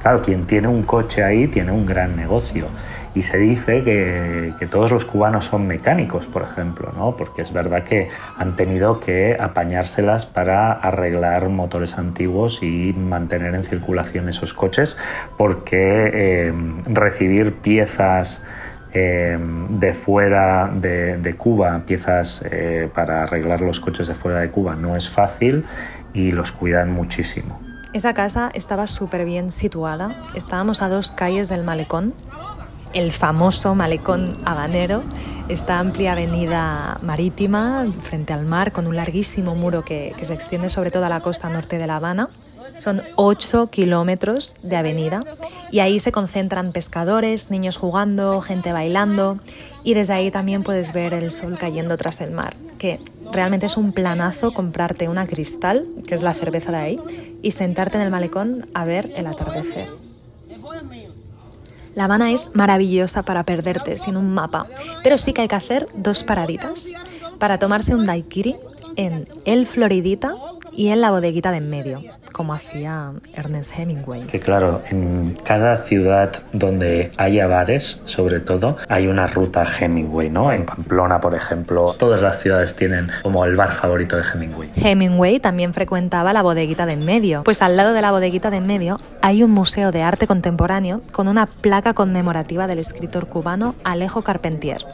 Claro, 0.00 0.22
quien 0.22 0.46
tiene 0.46 0.68
un 0.68 0.82
coche 0.82 1.22
ahí 1.22 1.46
tiene 1.46 1.72
un 1.72 1.84
gran 1.84 2.16
negocio 2.16 2.68
y 3.14 3.22
se 3.22 3.38
dice 3.38 3.82
que, 3.82 4.66
todos 4.70 4.92
los 4.92 5.04
cubanos 5.04 5.46
son 5.46 5.66
mecánicos, 5.66 6.26
por 6.26 6.42
ejemplo, 6.42 6.90
¿no? 6.96 7.16
porque 7.16 7.42
es 7.42 7.52
verdad 7.52 7.82
que 7.82 8.08
han 8.38 8.54
tenido 8.56 9.00
que 9.00 9.36
apañárselas 9.38 10.26
para 10.26 10.72
arreglar 10.72 11.48
motores 11.48 11.98
antiguos 11.98 12.62
y 12.62 12.92
mantener 12.92 13.54
en 13.54 13.64
circulación 13.64 14.28
esos 14.28 14.54
coches, 14.54 14.96
porque 15.36 16.10
eh, 16.12 16.52
recibir 16.86 17.54
piezas 17.54 18.42
eh, 18.92 19.38
de 19.70 19.94
fuera 19.94 20.70
de, 20.72 21.34
Cuba, 21.36 21.82
piezas 21.86 22.44
eh, 22.50 22.90
para 22.94 23.22
arreglar 23.22 23.60
los 23.60 23.80
coches 23.80 24.06
de 24.06 24.14
fuera 24.14 24.40
de 24.40 24.50
Cuba, 24.50 24.74
no 24.74 24.96
es 24.96 25.08
fácil 25.08 25.64
y 26.12 26.32
los 26.32 26.52
cuidan 26.52 26.92
muchísimo. 26.92 27.60
Esa 27.92 28.14
casa 28.14 28.50
estaba 28.54 28.86
súper 28.86 29.24
bien 29.24 29.50
situada. 29.50 30.10
Estábamos 30.34 30.80
a 30.82 30.88
dos 30.88 31.10
calles 31.10 31.48
del 31.48 31.64
malecón 31.64 32.14
el 32.92 33.12
famoso 33.12 33.74
malecón 33.74 34.38
habanero, 34.44 35.02
esta 35.48 35.78
amplia 35.78 36.12
avenida 36.12 36.98
marítima 37.02 37.86
frente 38.02 38.32
al 38.32 38.46
mar 38.46 38.72
con 38.72 38.86
un 38.86 38.96
larguísimo 38.96 39.54
muro 39.54 39.84
que, 39.84 40.14
se 40.22 40.34
extiende 40.34 40.68
sobre 40.68 40.90
toda 40.90 41.08
la 41.08 41.20
costa 41.20 41.48
norte 41.48 41.78
de 41.78 41.86
La 41.86 41.96
Habana. 41.96 42.28
Son 42.80 43.02
8 43.16 43.68
kilómetros 43.68 44.56
de 44.62 44.76
avenida 44.76 45.22
y 45.70 45.80
ahí 45.80 46.00
se 46.00 46.12
concentran 46.12 46.72
pescadores, 46.72 47.50
niños 47.50 47.76
jugando, 47.76 48.40
gente 48.40 48.72
bailando 48.72 49.38
y 49.84 49.94
desde 49.94 50.14
ahí 50.14 50.30
también 50.30 50.62
puedes 50.62 50.92
ver 50.94 51.12
el 51.12 51.30
sol 51.30 51.58
cayendo 51.58 51.96
tras 51.98 52.22
el 52.22 52.30
mar, 52.30 52.56
que 52.78 52.98
realmente 53.32 53.66
es 53.66 53.76
un 53.76 53.92
planazo 53.92 54.52
comprarte 54.54 55.08
una 55.08 55.26
cristal, 55.26 55.86
que 56.06 56.14
es 56.14 56.22
la 56.22 56.32
cerveza 56.32 56.72
de 56.72 56.78
ahí, 56.78 57.00
y 57.42 57.50
sentarte 57.50 57.98
en 57.98 58.02
el 58.02 58.10
malecón 58.10 58.66
a 58.72 58.86
ver 58.86 59.12
el 59.14 59.26
atardecer. 59.26 59.88
La 61.94 62.04
Habana 62.04 62.32
es 62.32 62.54
maravillosa 62.54 63.22
para 63.24 63.42
perderte 63.42 63.98
sin 63.98 64.16
un 64.16 64.32
mapa, 64.32 64.66
pero 65.02 65.18
sí 65.18 65.32
que 65.32 65.42
hay 65.42 65.48
que 65.48 65.56
hacer 65.56 65.86
dos 65.94 66.24
paraditas. 66.24 66.92
para 67.38 67.58
tomarse 67.58 67.94
un 67.94 68.04
daiquiri 68.04 68.56
en 68.96 69.26
El 69.46 69.64
Floridita 69.64 70.34
y 70.72 70.88
en 70.88 71.00
la 71.00 71.10
bodeguita 71.10 71.50
de 71.50 71.58
en 71.58 71.68
medio, 71.68 72.00
como 72.32 72.54
hacía 72.54 73.12
Ernest 73.34 73.78
Hemingway. 73.78 74.22
Que 74.22 74.40
claro, 74.40 74.82
en 74.90 75.36
cada 75.44 75.76
ciudad 75.76 76.42
donde 76.52 77.12
haya 77.16 77.46
bares, 77.46 78.00
sobre 78.04 78.40
todo, 78.40 78.76
hay 78.88 79.06
una 79.06 79.26
ruta 79.26 79.64
Hemingway, 79.64 80.30
¿no? 80.30 80.52
En 80.52 80.64
Pamplona, 80.64 81.20
por 81.20 81.34
ejemplo, 81.34 81.94
todas 81.98 82.22
las 82.22 82.40
ciudades 82.40 82.76
tienen 82.76 83.08
como 83.22 83.44
el 83.44 83.56
bar 83.56 83.72
favorito 83.72 84.16
de 84.16 84.22
Hemingway. 84.22 84.70
Hemingway 84.76 85.40
también 85.40 85.74
frecuentaba 85.74 86.32
la 86.32 86.42
bodeguita 86.42 86.86
de 86.86 86.90
en 86.90 87.04
medio, 87.04 87.42
pues 87.44 87.62
al 87.62 87.76
lado 87.76 87.92
de 87.92 88.02
la 88.02 88.10
bodeguita 88.10 88.50
de 88.50 88.58
en 88.58 88.66
medio 88.66 88.98
hay 89.22 89.42
un 89.42 89.50
museo 89.50 89.92
de 89.92 90.02
arte 90.02 90.26
contemporáneo 90.26 91.02
con 91.12 91.28
una 91.28 91.46
placa 91.46 91.94
conmemorativa 91.94 92.66
del 92.66 92.78
escritor 92.78 93.28
cubano 93.28 93.74
Alejo 93.84 94.22
Carpentier, 94.22 94.84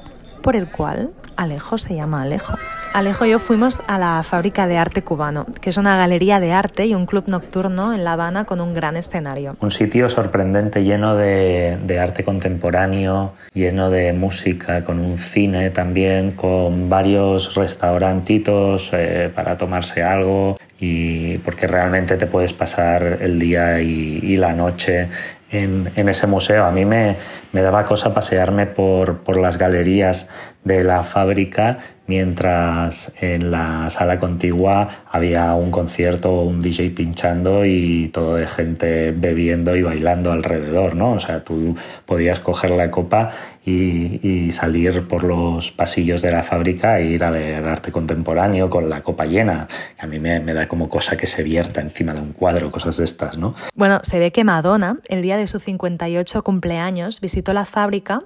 por 0.42 0.56
el 0.56 0.68
cual 0.68 1.10
Alejo 1.36 1.78
se 1.78 1.94
llama 1.94 2.22
Alejo. 2.22 2.54
Alejo 2.96 3.26
y 3.26 3.30
yo 3.32 3.38
fuimos 3.38 3.82
a 3.88 3.98
la 3.98 4.22
Fábrica 4.22 4.66
de 4.66 4.78
Arte 4.78 5.02
Cubano, 5.02 5.44
que 5.60 5.68
es 5.68 5.76
una 5.76 5.98
galería 5.98 6.40
de 6.40 6.52
arte 6.52 6.86
y 6.86 6.94
un 6.94 7.04
club 7.04 7.24
nocturno 7.26 7.92
en 7.92 8.04
La 8.04 8.14
Habana 8.14 8.46
con 8.46 8.62
un 8.62 8.72
gran 8.72 8.96
escenario. 8.96 9.54
Un 9.60 9.70
sitio 9.70 10.08
sorprendente 10.08 10.82
lleno 10.82 11.14
de, 11.14 11.98
arte 12.00 12.24
contemporáneo, 12.24 13.34
lleno 13.52 13.90
de 13.90 14.14
música, 14.14 14.82
con 14.82 14.98
un 14.98 15.18
cine 15.18 15.68
también, 15.68 16.30
con 16.30 16.88
varios 16.88 17.54
restaurantitos 17.54 18.88
eh, 18.94 19.30
para 19.34 19.58
tomarse 19.58 20.02
algo 20.02 20.56
y 20.80 21.36
porque 21.38 21.66
realmente 21.66 22.16
te 22.16 22.26
puedes 22.26 22.54
pasar 22.54 23.18
el 23.20 23.38
día 23.38 23.78
y, 23.78 24.36
la 24.36 24.54
noche 24.54 25.08
en, 25.50 25.90
ese 25.96 26.26
museo. 26.26 26.64
A 26.64 26.70
mí 26.70 26.86
me, 26.86 27.16
daba 27.52 27.84
cosa 27.84 28.12
pasearme 28.12 28.66
por, 28.66 29.36
las 29.36 29.58
galerías 29.58 30.28
de 30.64 30.82
la 30.82 31.02
fábrica 31.04 31.78
mientras 32.06 33.12
en 33.20 33.50
la 33.50 33.90
sala 33.90 34.18
contigua 34.18 34.88
había 35.10 35.54
un 35.54 35.70
concierto 35.70 36.32
o 36.32 36.42
un 36.42 36.60
DJ 36.60 36.90
pinchando 36.90 37.64
y 37.64 38.08
todo 38.08 38.36
de 38.36 38.46
gente 38.46 39.12
bebiendo 39.12 39.76
y 39.76 39.82
bailando 39.82 40.32
alrededor, 40.32 40.94
¿no? 40.94 41.12
O 41.12 41.20
sea, 41.20 41.44
tú 41.44 41.76
podías 42.04 42.40
coger 42.40 42.70
la 42.70 42.90
copa 42.90 43.30
y, 43.64 44.50
salir 44.52 45.06
por 45.08 45.24
los 45.24 45.72
pasillos 45.72 46.22
de 46.22 46.30
la 46.30 46.42
fábrica 46.42 47.00
e 47.00 47.06
ir 47.06 47.24
a 47.24 47.30
ver 47.30 47.64
arte 47.64 47.90
contemporáneo 47.90 48.70
con 48.70 48.88
la 48.88 49.02
copa 49.02 49.26
llena. 49.26 49.66
A 49.98 50.06
mí 50.06 50.18
me, 50.18 50.40
me 50.40 50.54
da 50.54 50.68
como 50.68 50.88
cosa 50.88 51.16
que 51.16 51.26
se 51.26 51.42
vierta 51.42 51.80
encima 51.80 52.14
de 52.14 52.20
un 52.20 52.32
cuadro, 52.32 52.70
cosas 52.70 52.96
de 52.96 53.04
estas, 53.04 53.36
¿no? 53.36 53.54
Bueno, 53.74 54.00
se 54.02 54.18
ve 54.18 54.30
que 54.30 54.44
Madonna, 54.44 54.98
el 55.08 55.20
día 55.20 55.36
de 55.36 55.46
su 55.46 55.58
58 55.58 56.42
cumpleaños, 56.44 57.20
visitó 57.20 57.52
la 57.52 57.64
fábrica 57.64 58.20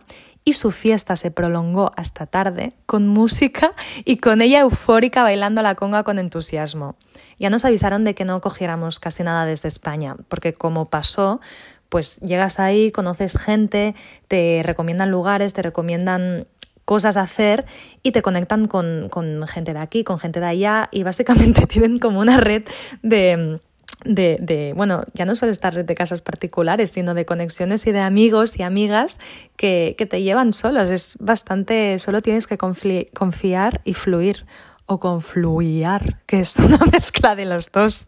y 0.45 0.55
su 0.55 0.73
fiesta 0.73 1.17
se 1.17 1.31
prolongó 1.31 1.93
hasta 1.97 2.27
tarde 2.27 2.73
con 2.87 3.07
música 3.09 3.73
y 4.05 4.17
con 4.19 4.43
ella 4.43 4.61
eufórica 4.61 5.23
bailando 5.23 5.63
la 5.63 5.75
conga 5.75 6.03
con 6.03 6.19
entusiasmo. 6.19 6.97
Ya 7.39 7.51
nos 7.51 7.65
avisaron 7.65 8.05
de 8.05 8.15
que 8.15 8.25
no 8.25 8.41
cogiéramos 8.41 8.99
casi 9.01 9.23
nada 9.23 9.47
desde 9.47 9.69
España, 9.69 10.17
porque 10.29 10.53
como 10.53 10.91
pasó, 10.91 11.41
pues 11.89 12.21
llegas 12.21 12.59
ahí, 12.61 12.93
conoces 12.93 13.39
gente, 13.39 13.95
te 14.29 14.63
recomiendan 14.65 15.11
lugares, 15.11 15.53
te 15.53 15.63
recomiendan 15.63 16.47
cosas 16.85 17.17
a 17.17 17.23
hacer 17.23 17.67
y 18.03 18.13
te 18.13 18.23
conectan 18.23 18.67
con, 18.67 19.09
con 19.11 19.47
gente 19.47 19.75
de 19.75 19.79
aquí, 19.79 20.05
con 20.05 20.19
gente 20.19 20.41
de 20.41 20.47
allá 20.47 20.89
y 20.91 21.03
básicamente 21.03 21.67
tienen 21.69 21.99
como 21.99 22.21
una 22.21 22.39
red 22.39 22.65
de 23.03 23.61
de, 24.05 24.39
de, 24.41 24.73
bueno, 24.75 25.05
ya 25.15 25.25
no 25.25 25.35
solo 25.35 25.53
esta 25.53 25.71
red 25.71 25.85
de 25.85 25.95
casas 25.95 26.23
particulares, 26.23 26.91
sino 26.91 27.15
de 27.15 27.25
conexiones 27.25 27.87
y 27.87 27.93
de 27.93 28.01
amigos 28.01 28.59
y 28.59 28.63
amigas 28.63 29.19
que, 29.57 29.95
que 29.99 30.07
te 30.07 30.23
llevan 30.23 30.53
solos. 30.53 30.91
Es 30.91 31.17
bastante, 31.21 31.99
solo 31.99 32.23
tienes 32.23 32.47
que 32.47 32.59
confiar 32.59 33.81
y 33.85 33.95
fluir 33.95 34.47
o 34.87 34.99
confluir, 35.01 36.17
que 36.27 36.41
es 36.41 36.57
una 36.57 36.79
mezcla 36.93 37.35
de 37.35 37.45
los 37.45 37.71
dos. 37.73 38.07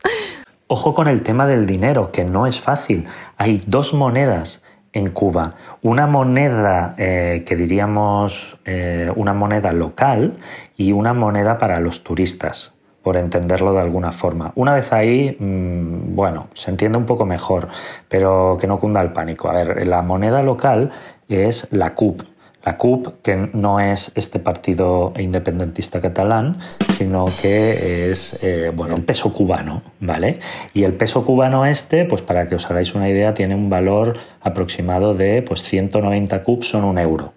Ojo 0.66 0.94
con 0.94 1.06
el 1.08 1.22
tema 1.22 1.46
del 1.46 1.66
dinero, 1.66 2.10
que 2.10 2.24
no 2.24 2.46
es 2.46 2.58
fácil. 2.58 3.06
Hay 3.36 3.60
dos 3.66 3.92
monedas 3.92 4.62
en 4.92 5.10
Cuba. 5.10 5.54
Una 5.82 6.06
moneda 6.06 6.94
eh, 6.98 7.44
que 7.46 7.56
diríamos 7.56 8.58
eh, 8.64 9.10
una 9.14 9.32
moneda 9.32 9.72
local 9.72 10.36
y 10.76 10.92
una 10.92 11.12
moneda 11.12 11.58
para 11.58 11.80
los 11.80 12.02
turistas 12.02 12.74
por 13.02 13.16
entenderlo 13.16 13.72
de 13.72 13.80
alguna 13.80 14.12
forma. 14.12 14.52
Una 14.54 14.74
vez 14.74 14.92
ahí, 14.92 15.36
mmm, 15.38 16.14
bueno, 16.14 16.48
se 16.54 16.70
entiende 16.70 16.98
un 16.98 17.06
poco 17.06 17.26
mejor, 17.26 17.68
pero 18.08 18.56
que 18.60 18.66
no 18.66 18.78
cunda 18.78 19.00
el 19.00 19.12
pánico. 19.12 19.48
A 19.48 19.52
ver, 19.52 19.86
la 19.86 20.02
moneda 20.02 20.42
local 20.42 20.90
es 21.28 21.68
la 21.70 21.94
CUP. 21.94 22.22
La 22.64 22.76
CUP, 22.76 23.22
que 23.22 23.50
no 23.52 23.80
es 23.80 24.12
este 24.14 24.38
partido 24.38 25.12
independentista 25.18 26.00
catalán, 26.00 26.58
sino 26.96 27.24
que 27.42 28.12
es 28.12 28.38
eh, 28.42 28.70
bueno, 28.72 28.94
el 28.94 29.02
peso 29.02 29.32
cubano, 29.32 29.82
¿vale? 29.98 30.38
Y 30.72 30.84
el 30.84 30.94
peso 30.94 31.24
cubano 31.24 31.66
este, 31.66 32.04
pues 32.04 32.22
para 32.22 32.46
que 32.46 32.54
os 32.54 32.70
hagáis 32.70 32.94
una 32.94 33.08
idea, 33.08 33.34
tiene 33.34 33.56
un 33.56 33.68
valor 33.68 34.16
aproximado 34.40 35.14
de 35.14 35.42
pues 35.42 35.62
190 35.62 36.44
CUP 36.44 36.62
son 36.62 36.84
un 36.84 36.98
euro. 36.98 37.32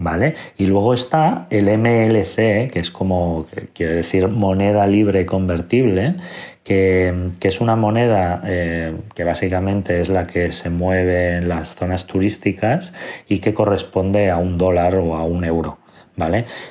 ¿Vale? 0.00 0.34
Y 0.56 0.66
luego 0.66 0.94
está 0.94 1.48
el 1.50 1.64
MLC, 1.76 2.70
que 2.70 2.78
es 2.78 2.90
como, 2.92 3.46
quiere 3.72 3.94
decir 3.94 4.28
moneda 4.28 4.86
libre 4.86 5.26
convertible, 5.26 6.14
que, 6.62 7.32
que 7.40 7.48
es 7.48 7.60
una 7.60 7.74
moneda 7.74 8.42
eh, 8.44 8.94
que 9.16 9.24
básicamente 9.24 10.00
es 10.00 10.08
la 10.08 10.26
que 10.26 10.52
se 10.52 10.70
mueve 10.70 11.38
en 11.38 11.48
las 11.48 11.74
zonas 11.74 12.06
turísticas 12.06 12.94
y 13.28 13.40
que 13.40 13.52
corresponde 13.54 14.30
a 14.30 14.36
un 14.36 14.56
dólar 14.56 14.94
o 14.94 15.16
a 15.16 15.24
un 15.24 15.44
euro. 15.44 15.78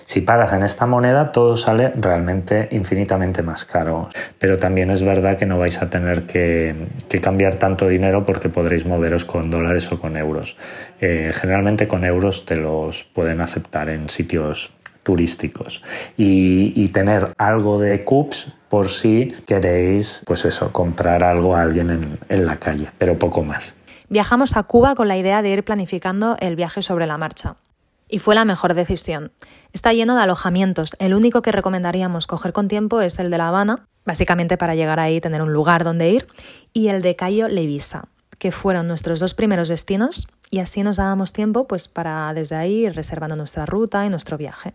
Si 0.05 0.21
pagas 0.21 0.53
en 0.53 0.63
esta 0.63 0.85
moneda 0.85 1.31
todo 1.31 1.57
sale 1.57 1.91
realmente 1.95 2.67
infinitamente 2.71 3.41
más 3.41 3.65
caro, 3.65 4.09
pero 4.39 4.57
también 4.57 4.91
es 4.91 5.03
verdad 5.03 5.37
que 5.37 5.45
no 5.45 5.57
vais 5.57 5.81
a 5.81 5.89
tener 5.89 6.23
que, 6.23 6.75
cambiar 7.21 7.55
tanto 7.55 7.87
dinero 7.87 8.25
porque 8.25 8.49
podréis 8.49 8.85
moveros 8.85 9.25
con 9.25 9.49
dólares 9.49 9.91
o 9.91 9.99
con 9.99 10.17
euros. 10.17 10.57
Eh, 11.01 11.31
generalmente 11.33 11.87
con 11.87 12.03
euros 12.03 12.45
te 12.45 12.55
los 12.55 13.03
pueden 13.03 13.41
aceptar 13.41 13.89
en 13.89 14.09
sitios 14.09 14.71
turísticos 15.03 15.83
y, 16.17 16.87
tener 16.89 17.33
algo 17.37 17.79
de 17.79 18.03
cups 18.03 18.51
por 18.69 18.89
si 18.89 19.35
queréis, 19.45 20.23
pues 20.25 20.45
eso, 20.45 20.73
comprar 20.73 21.23
algo 21.23 21.55
a 21.55 21.61
alguien 21.61 21.89
en, 21.91 22.19
en 22.27 22.45
la 22.45 22.57
calle, 22.57 22.89
pero 22.97 23.17
poco 23.17 23.43
más. 23.43 23.75
Viajamos 24.09 24.57
a 24.57 24.63
Cuba 24.63 24.95
con 24.95 25.07
la 25.07 25.17
idea 25.17 25.41
de 25.41 25.49
ir 25.49 25.63
planificando 25.63 26.37
el 26.39 26.55
viaje 26.55 26.81
sobre 26.81 27.05
la 27.05 27.17
marcha. 27.17 27.55
Y 28.09 28.19
fue 28.19 28.35
la 28.35 28.45
mejor 28.45 28.73
decisión. 28.73 29.31
Está 29.73 29.93
lleno 29.93 30.15
de 30.15 30.23
alojamientos. 30.23 30.95
El 30.99 31.13
único 31.13 31.41
que 31.41 31.51
recomendaríamos 31.51 32.27
coger 32.27 32.53
con 32.53 32.67
tiempo 32.67 33.01
es 33.01 33.19
el 33.19 33.29
de 33.29 33.37
La 33.37 33.49
Habana, 33.49 33.87
básicamente 34.05 34.57
para 34.57 34.75
llegar 34.75 34.99
ahí 34.99 35.17
y 35.17 35.21
tener 35.21 35.41
un 35.41 35.53
lugar 35.53 35.83
donde 35.83 36.09
ir, 36.09 36.27
y 36.73 36.87
el 36.87 37.01
de 37.01 37.15
Cayo 37.15 37.49
Levisa, 37.49 38.07
que 38.39 38.51
fueron 38.51 38.87
nuestros 38.87 39.19
dos 39.19 39.33
primeros 39.33 39.67
destinos, 39.69 40.27
y 40.49 40.59
así 40.59 40.83
nos 40.83 40.97
dábamos 40.97 41.33
tiempo 41.33 41.67
pues 41.67 41.87
para 41.87 42.33
desde 42.33 42.55
ahí 42.55 42.85
ir 42.85 42.95
reservando 42.95 43.35
nuestra 43.35 43.65
ruta 43.65 44.05
y 44.05 44.09
nuestro 44.09 44.37
viaje. 44.37 44.73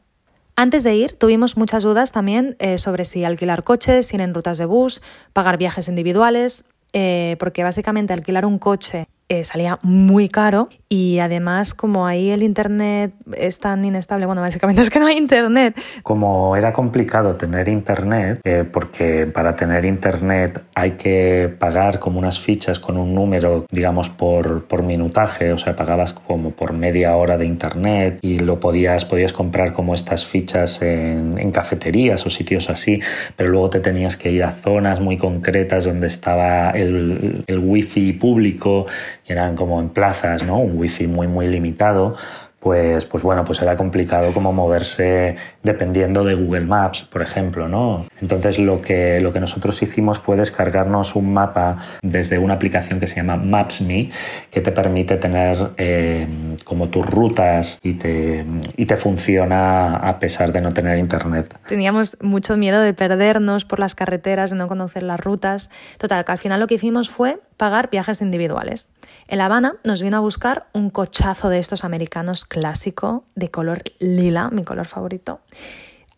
Antes 0.54 0.84
de 0.84 0.94
ir, 0.94 1.16
tuvimos 1.16 1.56
muchas 1.56 1.82
dudas 1.82 2.12
también 2.12 2.56
eh, 2.58 2.76
sobre 2.76 3.06
si 3.06 3.24
alquilar 3.24 3.64
coches, 3.64 4.12
ir 4.12 4.20
en 4.20 4.34
rutas 4.34 4.58
de 4.58 4.66
bus, 4.66 5.00
pagar 5.32 5.56
viajes 5.56 5.88
individuales, 5.88 6.66
eh, 6.92 7.36
porque 7.38 7.64
básicamente 7.64 8.12
alquilar 8.12 8.44
un 8.44 8.58
coche 8.58 9.08
eh, 9.30 9.44
salía 9.44 9.78
muy 9.82 10.28
caro 10.28 10.68
y 10.92 11.20
además 11.20 11.72
como 11.72 12.06
ahí 12.06 12.32
el 12.32 12.42
internet 12.42 13.14
es 13.34 13.61
tan 13.61 13.82
inestable, 13.82 14.26
bueno, 14.26 14.42
básicamente 14.42 14.82
es 14.82 14.90
que 14.90 15.00
no 15.00 15.06
hay 15.06 15.16
internet. 15.16 15.75
Como 16.02 16.54
era 16.54 16.75
complicado 16.75 17.37
tener 17.37 17.68
internet, 17.68 18.40
eh, 18.44 18.64
porque 18.70 19.26
para 19.26 19.56
tener 19.56 19.87
internet 19.87 20.61
hay 20.75 20.92
que 20.92 21.50
pagar 21.58 21.99
como 21.99 22.18
unas 22.18 22.38
fichas 22.38 22.78
con 22.78 22.99
un 22.99 23.14
número, 23.14 23.64
digamos, 23.70 24.11
por, 24.11 24.64
por 24.64 24.82
minutaje, 24.82 25.54
o 25.54 25.56
sea, 25.56 25.75
pagabas 25.76 26.12
como 26.12 26.50
por 26.50 26.75
media 26.75 27.16
hora 27.16 27.38
de 27.38 27.46
internet 27.46 28.18
y 28.20 28.40
lo 28.40 28.61
podías, 28.61 29.06
podías 29.06 29.32
comprar 29.32 29.72
como 29.72 29.94
estas 29.94 30.26
fichas 30.26 30.82
en, 30.82 31.38
en 31.38 31.52
cafeterías 31.52 32.26
o 32.26 32.28
sitios 32.28 32.68
así, 32.68 33.00
pero 33.34 33.49
luego 33.49 33.70
te 33.70 33.80
tenías 33.80 34.18
que 34.18 34.30
ir 34.30 34.44
a 34.44 34.50
zonas 34.50 35.00
muy 35.00 35.16
concretas 35.16 35.84
donde 35.84 36.08
estaba 36.08 36.68
el, 36.72 37.44
el 37.46 37.58
wifi 37.61 38.12
público 38.12 38.84
eran 39.26 39.56
como 39.56 39.80
en 39.80 39.88
plazas, 39.88 40.42
¿no? 40.42 40.58
Un 40.58 40.81
wifi 40.82 41.06
muy, 41.06 41.28
muy 41.28 41.46
limitado, 41.46 42.16
pues, 42.62 43.06
pues 43.06 43.24
bueno, 43.24 43.44
pues 43.44 43.60
era 43.60 43.76
complicado 43.76 44.32
como 44.32 44.52
moverse 44.52 45.34
dependiendo 45.64 46.22
de 46.22 46.34
Google 46.34 46.64
Maps, 46.64 47.02
por 47.02 47.20
ejemplo, 47.20 47.68
¿no? 47.68 48.06
Entonces 48.20 48.60
lo 48.60 48.80
que, 48.80 49.20
lo 49.20 49.32
que 49.32 49.40
nosotros 49.40 49.82
hicimos 49.82 50.20
fue 50.20 50.36
descargarnos 50.36 51.16
un 51.16 51.34
mapa 51.34 51.78
desde 52.02 52.38
una 52.38 52.54
aplicación 52.54 53.00
que 53.00 53.08
se 53.08 53.16
llama 53.16 53.36
Maps.me, 53.36 54.10
que 54.48 54.60
te 54.60 54.70
permite 54.70 55.16
tener 55.16 55.72
eh, 55.76 56.28
como 56.62 56.88
tus 56.88 57.04
rutas 57.04 57.80
y 57.82 57.94
te, 57.94 58.44
y 58.76 58.86
te 58.86 58.96
funciona 58.96 59.96
a 59.96 60.20
pesar 60.20 60.52
de 60.52 60.60
no 60.60 60.72
tener 60.72 60.98
internet. 60.98 61.58
Teníamos 61.66 62.16
mucho 62.20 62.56
miedo 62.56 62.80
de 62.80 62.94
perdernos 62.94 63.64
por 63.64 63.80
las 63.80 63.96
carreteras, 63.96 64.50
de 64.50 64.56
no 64.56 64.68
conocer 64.68 65.02
las 65.02 65.18
rutas. 65.18 65.68
Total, 65.98 66.24
que 66.24 66.30
al 66.30 66.38
final 66.38 66.60
lo 66.60 66.68
que 66.68 66.76
hicimos 66.76 67.10
fue 67.10 67.40
pagar 67.56 67.90
viajes 67.90 68.21
individuales. 68.21 68.90
En 69.28 69.38
La 69.38 69.47
Habana 69.47 69.76
nos 69.85 70.02
vino 70.02 70.16
a 70.16 70.21
buscar 70.21 70.68
un 70.73 70.90
cochazo 70.90 71.49
de 71.49 71.59
estos 71.59 71.85
americanos 71.85 72.44
clásico 72.44 73.25
de 73.35 73.50
color 73.50 73.82
lila, 73.99 74.50
mi 74.50 74.64
color 74.64 74.87
favorito. 74.87 75.40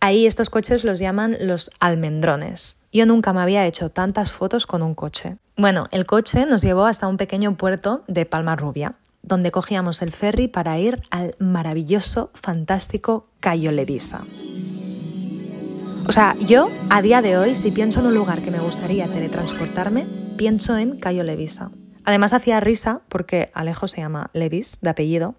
Ahí 0.00 0.26
estos 0.26 0.50
coches 0.50 0.85
los 0.85 0.99
llaman 0.99 1.37
los 1.41 1.71
almendrones. 1.81 2.79
Yo 2.93 3.07
nunca 3.07 3.33
me 3.33 3.41
había 3.41 3.67
hecho 3.67 3.88
tantas 3.88 4.33
fotos 4.33 4.67
con 4.67 4.83
un 4.83 4.95
coche. 4.95 5.38
Bueno, 5.57 5.87
el 5.93 6.05
coche 6.05 6.45
nos 6.47 6.62
llevó 6.62 6.85
hasta 6.85 7.09
un 7.09 7.17
pequeño 7.17 7.57
puerto 7.57 8.05
de 8.07 8.26
Palma 8.26 8.55
Rubia, 8.57 8.97
donde 9.23 9.50
cogíamos 9.50 10.03
el 10.03 10.12
ferry 10.12 10.49
para 10.49 10.79
ir 10.79 11.00
al 11.11 11.35
maravilloso, 11.38 12.31
fantástico 12.35 13.29
Cayo 13.41 13.73
Levisa. 13.73 14.21
O 16.07 16.12
sea, 16.12 16.35
yo 16.47 16.69
a 16.91 17.00
día 17.00 17.23
de 17.23 17.38
hoy, 17.38 17.55
si 17.55 17.71
pienso 17.71 18.00
en 18.00 18.07
un 18.07 18.14
lugar 18.14 18.43
que 18.43 18.50
me 18.50 18.59
gustaría 18.59 19.07
teletransportarme, 19.07 20.07
pienso 20.37 20.76
en 20.76 20.99
Cayo 20.99 21.25
Levisa. 21.25 21.71
Además 22.05 22.33
hacía 22.33 22.61
risa 22.61 23.00
porque 23.09 23.50
Alejo 23.55 23.88
se 23.88 24.00
llama 24.00 24.31
Levis, 24.33 24.79
de 24.81 24.91
apellido, 24.91 25.35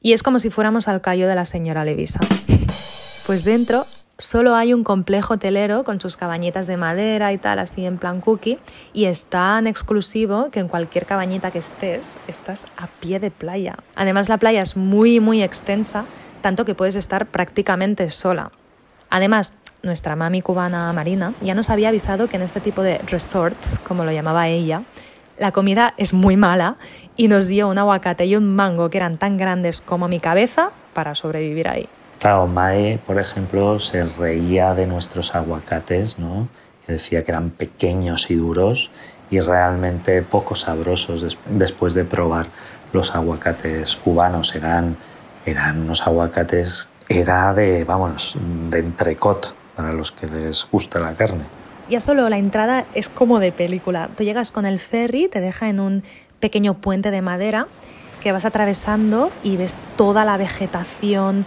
y 0.00 0.12
es 0.12 0.22
como 0.22 0.38
si 0.38 0.50
fuéramos 0.50 0.88
al 0.88 1.00
Cayo 1.00 1.28
de 1.28 1.34
la 1.34 1.44
señora 1.44 1.84
Levisa. 1.84 2.20
Pues 3.26 3.44
dentro 3.44 3.86
solo 4.18 4.54
hay 4.54 4.72
un 4.72 4.84
complejo 4.84 5.34
hotelero 5.34 5.84
con 5.84 6.00
sus 6.00 6.16
cabañitas 6.16 6.66
de 6.66 6.76
madera 6.76 7.32
y 7.32 7.38
tal, 7.38 7.58
así 7.58 7.84
en 7.84 7.98
plan 7.98 8.20
cookie, 8.20 8.58
y 8.92 9.06
es 9.06 9.26
tan 9.26 9.66
exclusivo 9.66 10.50
que 10.50 10.60
en 10.60 10.68
cualquier 10.68 11.06
cabañita 11.06 11.50
que 11.50 11.58
estés, 11.58 12.18
estás 12.28 12.66
a 12.76 12.86
pie 12.86 13.20
de 13.20 13.30
playa. 13.30 13.76
Además 13.94 14.28
la 14.28 14.38
playa 14.38 14.62
es 14.62 14.76
muy, 14.76 15.20
muy 15.20 15.42
extensa, 15.42 16.06
tanto 16.40 16.64
que 16.64 16.74
puedes 16.74 16.94
estar 16.94 17.26
prácticamente 17.26 18.08
sola. 18.10 18.52
Además, 19.10 19.54
nuestra 19.86 20.16
mami 20.16 20.42
cubana 20.42 20.92
Marina 20.92 21.32
ya 21.40 21.54
nos 21.54 21.70
había 21.70 21.88
avisado 21.88 22.28
que 22.28 22.36
en 22.36 22.42
este 22.42 22.60
tipo 22.60 22.82
de 22.82 22.98
resorts, 23.06 23.78
como 23.78 24.04
lo 24.04 24.12
llamaba 24.12 24.48
ella, 24.48 24.82
la 25.38 25.52
comida 25.52 25.94
es 25.96 26.12
muy 26.12 26.36
mala 26.36 26.76
y 27.16 27.28
nos 27.28 27.46
dio 27.46 27.68
un 27.68 27.78
aguacate 27.78 28.26
y 28.26 28.36
un 28.36 28.54
mango 28.54 28.90
que 28.90 28.98
eran 28.98 29.16
tan 29.16 29.36
grandes 29.38 29.80
como 29.80 30.08
mi 30.08 30.20
cabeza 30.20 30.72
para 30.92 31.14
sobrevivir 31.14 31.68
ahí. 31.68 31.88
Claro, 32.18 32.46
Mae, 32.46 32.98
por 33.06 33.18
ejemplo, 33.18 33.78
se 33.78 34.04
reía 34.04 34.74
de 34.74 34.86
nuestros 34.86 35.34
aguacates, 35.34 36.18
¿no? 36.18 36.48
Que 36.86 36.94
decía 36.94 37.22
que 37.22 37.30
eran 37.30 37.50
pequeños 37.50 38.30
y 38.30 38.34
duros 38.34 38.90
y 39.30 39.40
realmente 39.40 40.22
poco 40.22 40.54
sabrosos 40.54 41.36
después 41.46 41.94
de 41.94 42.04
probar 42.04 42.46
los 42.92 43.14
aguacates 43.14 43.96
cubanos. 43.96 44.54
Eran, 44.54 44.96
eran 45.44 45.82
unos 45.82 46.06
aguacates, 46.06 46.88
era 47.08 47.52
de, 47.52 47.84
vamos, 47.84 48.38
de 48.70 48.78
entrecot 48.78 49.54
para 49.76 49.92
los 49.92 50.10
que 50.10 50.26
les 50.26 50.66
gusta 50.70 50.98
la 50.98 51.12
carne. 51.12 51.44
Ya 51.88 52.00
solo 52.00 52.28
la 52.28 52.38
entrada 52.38 52.86
es 52.94 53.08
como 53.08 53.38
de 53.38 53.52
película. 53.52 54.10
Tú 54.16 54.24
llegas 54.24 54.50
con 54.50 54.66
el 54.66 54.80
ferry, 54.80 55.28
te 55.28 55.40
deja 55.40 55.68
en 55.68 55.78
un 55.78 56.02
pequeño 56.40 56.74
puente 56.74 57.10
de 57.10 57.22
madera 57.22 57.68
que 58.20 58.32
vas 58.32 58.44
atravesando 58.44 59.30
y 59.44 59.56
ves 59.56 59.76
toda 59.96 60.24
la 60.24 60.36
vegetación, 60.36 61.44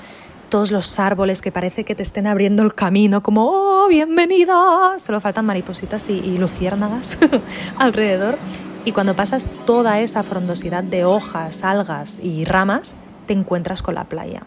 todos 0.47 0.71
los 0.71 0.97
árboles 0.97 1.41
que 1.41 1.51
parece 1.51 1.83
que 1.83 1.93
te 1.93 2.03
estén 2.03 2.25
abriendo 2.25 2.63
el 2.63 2.73
camino, 2.73 3.21
como, 3.21 3.49
oh, 3.51 3.87
bienvenida. 3.89 4.97
Solo 4.97 5.19
faltan 5.19 5.45
maripositas 5.45 6.09
y, 6.09 6.19
y 6.19 6.37
luciérnagas 6.37 7.17
alrededor. 7.77 8.37
Y 8.85 8.93
cuando 8.93 9.13
pasas 9.13 9.49
toda 9.65 9.99
esa 9.99 10.23
frondosidad 10.23 10.83
de 10.83 11.03
hojas, 11.03 11.65
algas 11.65 12.21
y 12.23 12.45
ramas, 12.45 12.97
te 13.27 13.33
encuentras 13.33 13.83
con 13.83 13.95
la 13.95 14.05
playa. 14.05 14.43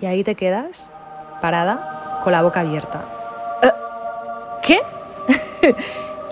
Y 0.00 0.06
ahí 0.06 0.24
te 0.24 0.36
quedas 0.36 0.94
parada 1.42 2.05
con 2.26 2.32
la 2.32 2.42
boca 2.42 2.58
abierta. 2.58 3.04
¿Eh? 3.62 3.70
¿Qué? 4.60 4.80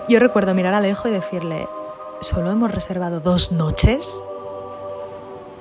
Yo 0.09 0.19
recuerdo 0.19 0.53
mirar 0.53 0.73
a 0.73 0.79
Alejo 0.79 1.07
y 1.07 1.11
decirle, 1.11 1.69
¿solo 2.19 2.51
hemos 2.51 2.69
reservado 2.69 3.21
dos 3.21 3.53
noches? 3.53 4.21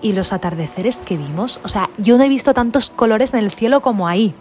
y 0.03 0.13
los 0.13 0.33
atardeceres 0.33 0.99
que 0.99 1.17
vimos, 1.17 1.61
o 1.65 1.69
sea, 1.69 1.89
yo 1.97 2.19
no 2.19 2.25
he 2.25 2.29
visto 2.29 2.53
tantos 2.53 2.91
colores 2.91 3.33
en 3.33 3.39
el 3.39 3.51
cielo 3.51 3.81
como 3.81 4.07
ahí. 4.07 4.35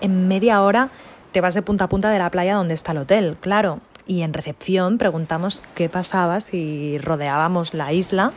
En 0.00 0.26
media 0.26 0.62
hora 0.62 0.88
te 1.32 1.42
vas 1.42 1.54
de 1.54 1.60
punta 1.60 1.84
a 1.84 1.88
punta 1.90 2.08
de 2.08 2.18
la 2.18 2.30
playa 2.30 2.54
donde 2.54 2.72
está 2.72 2.92
el 2.92 2.98
hotel, 2.98 3.36
claro. 3.40 3.80
Y 4.06 4.22
en 4.22 4.32
recepción 4.32 4.96
preguntamos 4.96 5.62
qué 5.74 5.90
pasaba 5.90 6.40
si 6.40 6.96
rodeábamos 6.98 7.74
la 7.74 7.92
isla, 7.92 8.32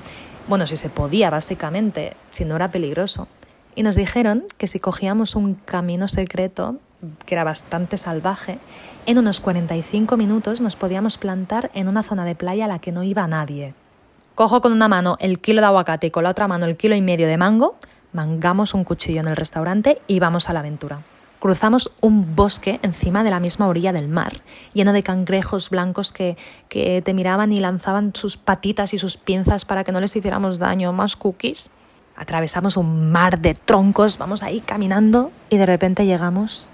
bueno, 0.49 0.65
si 0.65 0.75
se 0.75 0.89
podía 0.89 1.29
básicamente, 1.29 2.17
si 2.31 2.43
no 2.43 2.57
era 2.57 2.71
peligroso. 2.71 3.29
Y 3.75 3.83
nos 3.83 3.95
dijeron 3.95 4.45
que 4.57 4.67
si 4.67 4.79
cogíamos 4.79 5.35
un 5.35 5.55
camino 5.55 6.07
secreto, 6.07 6.77
que 7.25 7.35
era 7.35 7.43
bastante 7.43 7.97
salvaje, 7.97 8.57
en 9.05 9.17
unos 9.17 9.41
45 9.41 10.15
minutos 10.17 10.61
nos 10.61 10.77
podíamos 10.77 11.17
plantar 11.17 11.69
en 11.73 11.89
una 11.89 12.01
zona 12.01 12.23
de 12.25 12.35
playa 12.35 12.65
a 12.65 12.69
la 12.69 12.79
que 12.79 12.93
no 12.93 13.03
iba 13.03 13.27
nadie. 13.27 13.73
Cojo 14.33 14.61
con 14.61 14.71
una 14.71 14.87
mano 14.87 15.17
el 15.19 15.39
kilo 15.39 15.61
de 15.61 15.67
aguacate 15.67 16.07
y 16.07 16.11
con 16.11 16.23
la 16.23 16.31
otra 16.31 16.47
mano 16.47 16.65
el 16.65 16.77
kilo 16.77 16.95
y 16.95 17.01
medio 17.01 17.27
de 17.27 17.37
mango, 17.37 17.75
mangamos 18.13 18.73
un 18.73 18.85
cuchillo 18.85 19.19
en 19.19 19.27
el 19.27 19.35
restaurante 19.35 20.01
y 20.07 20.19
vamos 20.19 20.49
a 20.49 20.53
la 20.53 20.59
aventura. 20.59 21.03
Cruzamos 21.39 21.91
un 22.01 22.35
bosque 22.35 22.79
encima 22.81 23.23
de 23.23 23.29
la 23.29 23.39
misma 23.39 23.67
orilla 23.67 23.91
del 23.91 24.07
mar, 24.07 24.41
lleno 24.73 24.93
de 24.93 25.03
cangrejos 25.03 25.69
blancos 25.69 26.11
que, 26.11 26.37
que 26.69 27.01
te 27.01 27.13
miraban 27.13 27.51
y 27.51 27.59
lanzaban 27.59 28.13
sus 28.15 28.37
patitas 28.37 28.93
y 28.93 28.97
sus 28.97 29.17
pinzas 29.17 29.65
para 29.65 29.83
que 29.83 29.91
no 29.91 29.99
les 29.99 30.15
hiciéramos 30.15 30.59
daño, 30.59 30.91
más 30.93 31.17
cookies. 31.17 31.71
Atravesamos 32.15 32.77
un 32.77 33.11
mar 33.11 33.39
de 33.39 33.53
troncos, 33.53 34.17
vamos 34.17 34.41
ahí 34.41 34.61
caminando 34.61 35.31
y 35.49 35.57
de 35.57 35.65
repente 35.65 36.05
llegamos 36.05 36.71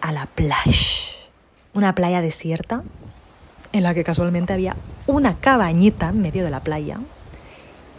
a 0.00 0.12
la 0.12 0.26
playa. 0.26 0.72
Una 1.74 1.94
playa 1.94 2.20
desierta 2.20 2.82
en 3.72 3.82
la 3.82 3.94
que 3.94 4.04
casualmente 4.04 4.52
había 4.52 4.76
una 5.06 5.36
cabañita 5.36 6.08
en 6.08 6.22
medio 6.22 6.44
de 6.44 6.50
la 6.50 6.60
playa 6.60 6.98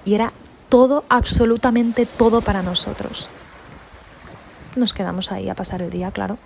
y 0.03 0.15
era 0.15 0.33
todo, 0.69 1.03
absolutamente 1.09 2.05
todo 2.05 2.41
para 2.41 2.63
nosotros. 2.63 3.29
Nos 4.75 4.93
quedamos 4.93 5.31
ahí 5.31 5.49
a 5.49 5.55
pasar 5.55 5.81
el 5.81 5.89
día, 5.89 6.11
claro. 6.11 6.37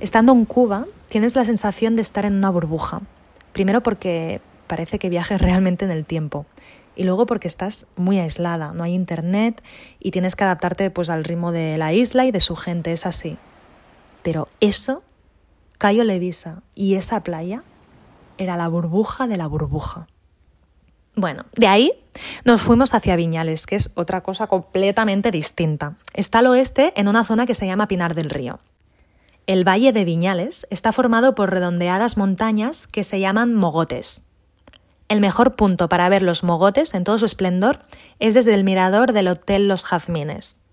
Estando 0.00 0.32
en 0.32 0.44
Cuba, 0.44 0.86
tienes 1.08 1.36
la 1.36 1.44
sensación 1.44 1.94
de 1.94 2.02
estar 2.02 2.24
en 2.24 2.34
una 2.34 2.50
burbuja. 2.50 3.00
Primero 3.52 3.82
porque 3.82 4.40
parece 4.72 4.98
que 4.98 5.10
viajes 5.10 5.38
realmente 5.38 5.84
en 5.84 5.90
el 5.90 6.06
tiempo. 6.06 6.46
Y 6.96 7.04
luego 7.04 7.26
porque 7.26 7.46
estás 7.46 7.88
muy 7.96 8.18
aislada, 8.18 8.72
no 8.72 8.84
hay 8.84 8.94
internet 8.94 9.62
y 10.00 10.12
tienes 10.12 10.34
que 10.34 10.44
adaptarte 10.44 10.90
pues, 10.90 11.10
al 11.10 11.24
ritmo 11.24 11.52
de 11.52 11.76
la 11.76 11.92
isla 11.92 12.24
y 12.24 12.30
de 12.30 12.40
su 12.40 12.56
gente, 12.56 12.90
es 12.90 13.04
así. 13.04 13.36
Pero 14.22 14.48
eso, 14.60 15.02
Cayo 15.76 16.04
Levisa 16.04 16.62
y 16.74 16.94
esa 16.94 17.22
playa, 17.22 17.64
era 18.38 18.56
la 18.56 18.66
burbuja 18.66 19.26
de 19.26 19.36
la 19.36 19.46
burbuja. 19.46 20.06
Bueno, 21.16 21.44
de 21.54 21.66
ahí 21.66 21.92
nos 22.46 22.62
fuimos 22.62 22.94
hacia 22.94 23.14
Viñales, 23.14 23.66
que 23.66 23.76
es 23.76 23.92
otra 23.94 24.22
cosa 24.22 24.46
completamente 24.46 25.30
distinta. 25.30 25.98
Está 26.14 26.38
al 26.38 26.46
oeste, 26.46 26.94
en 26.96 27.08
una 27.08 27.26
zona 27.26 27.44
que 27.44 27.54
se 27.54 27.66
llama 27.66 27.88
Pinar 27.88 28.14
del 28.14 28.30
Río. 28.30 28.58
El 29.46 29.68
valle 29.68 29.92
de 29.92 30.06
Viñales 30.06 30.66
está 30.70 30.92
formado 30.92 31.34
por 31.34 31.50
redondeadas 31.50 32.16
montañas 32.16 32.86
que 32.86 33.04
se 33.04 33.20
llaman 33.20 33.52
mogotes. 33.52 34.31
El 35.12 35.20
mejor 35.20 35.56
punto 35.56 35.90
para 35.90 36.08
ver 36.08 36.22
los 36.22 36.42
mogotes 36.42 36.94
en 36.94 37.04
todo 37.04 37.18
su 37.18 37.26
esplendor 37.26 37.80
es 38.18 38.32
desde 38.32 38.54
el 38.54 38.64
mirador 38.64 39.12
del 39.12 39.28
Hotel 39.28 39.68
Los 39.68 39.84
Jazmines. 39.84 40.64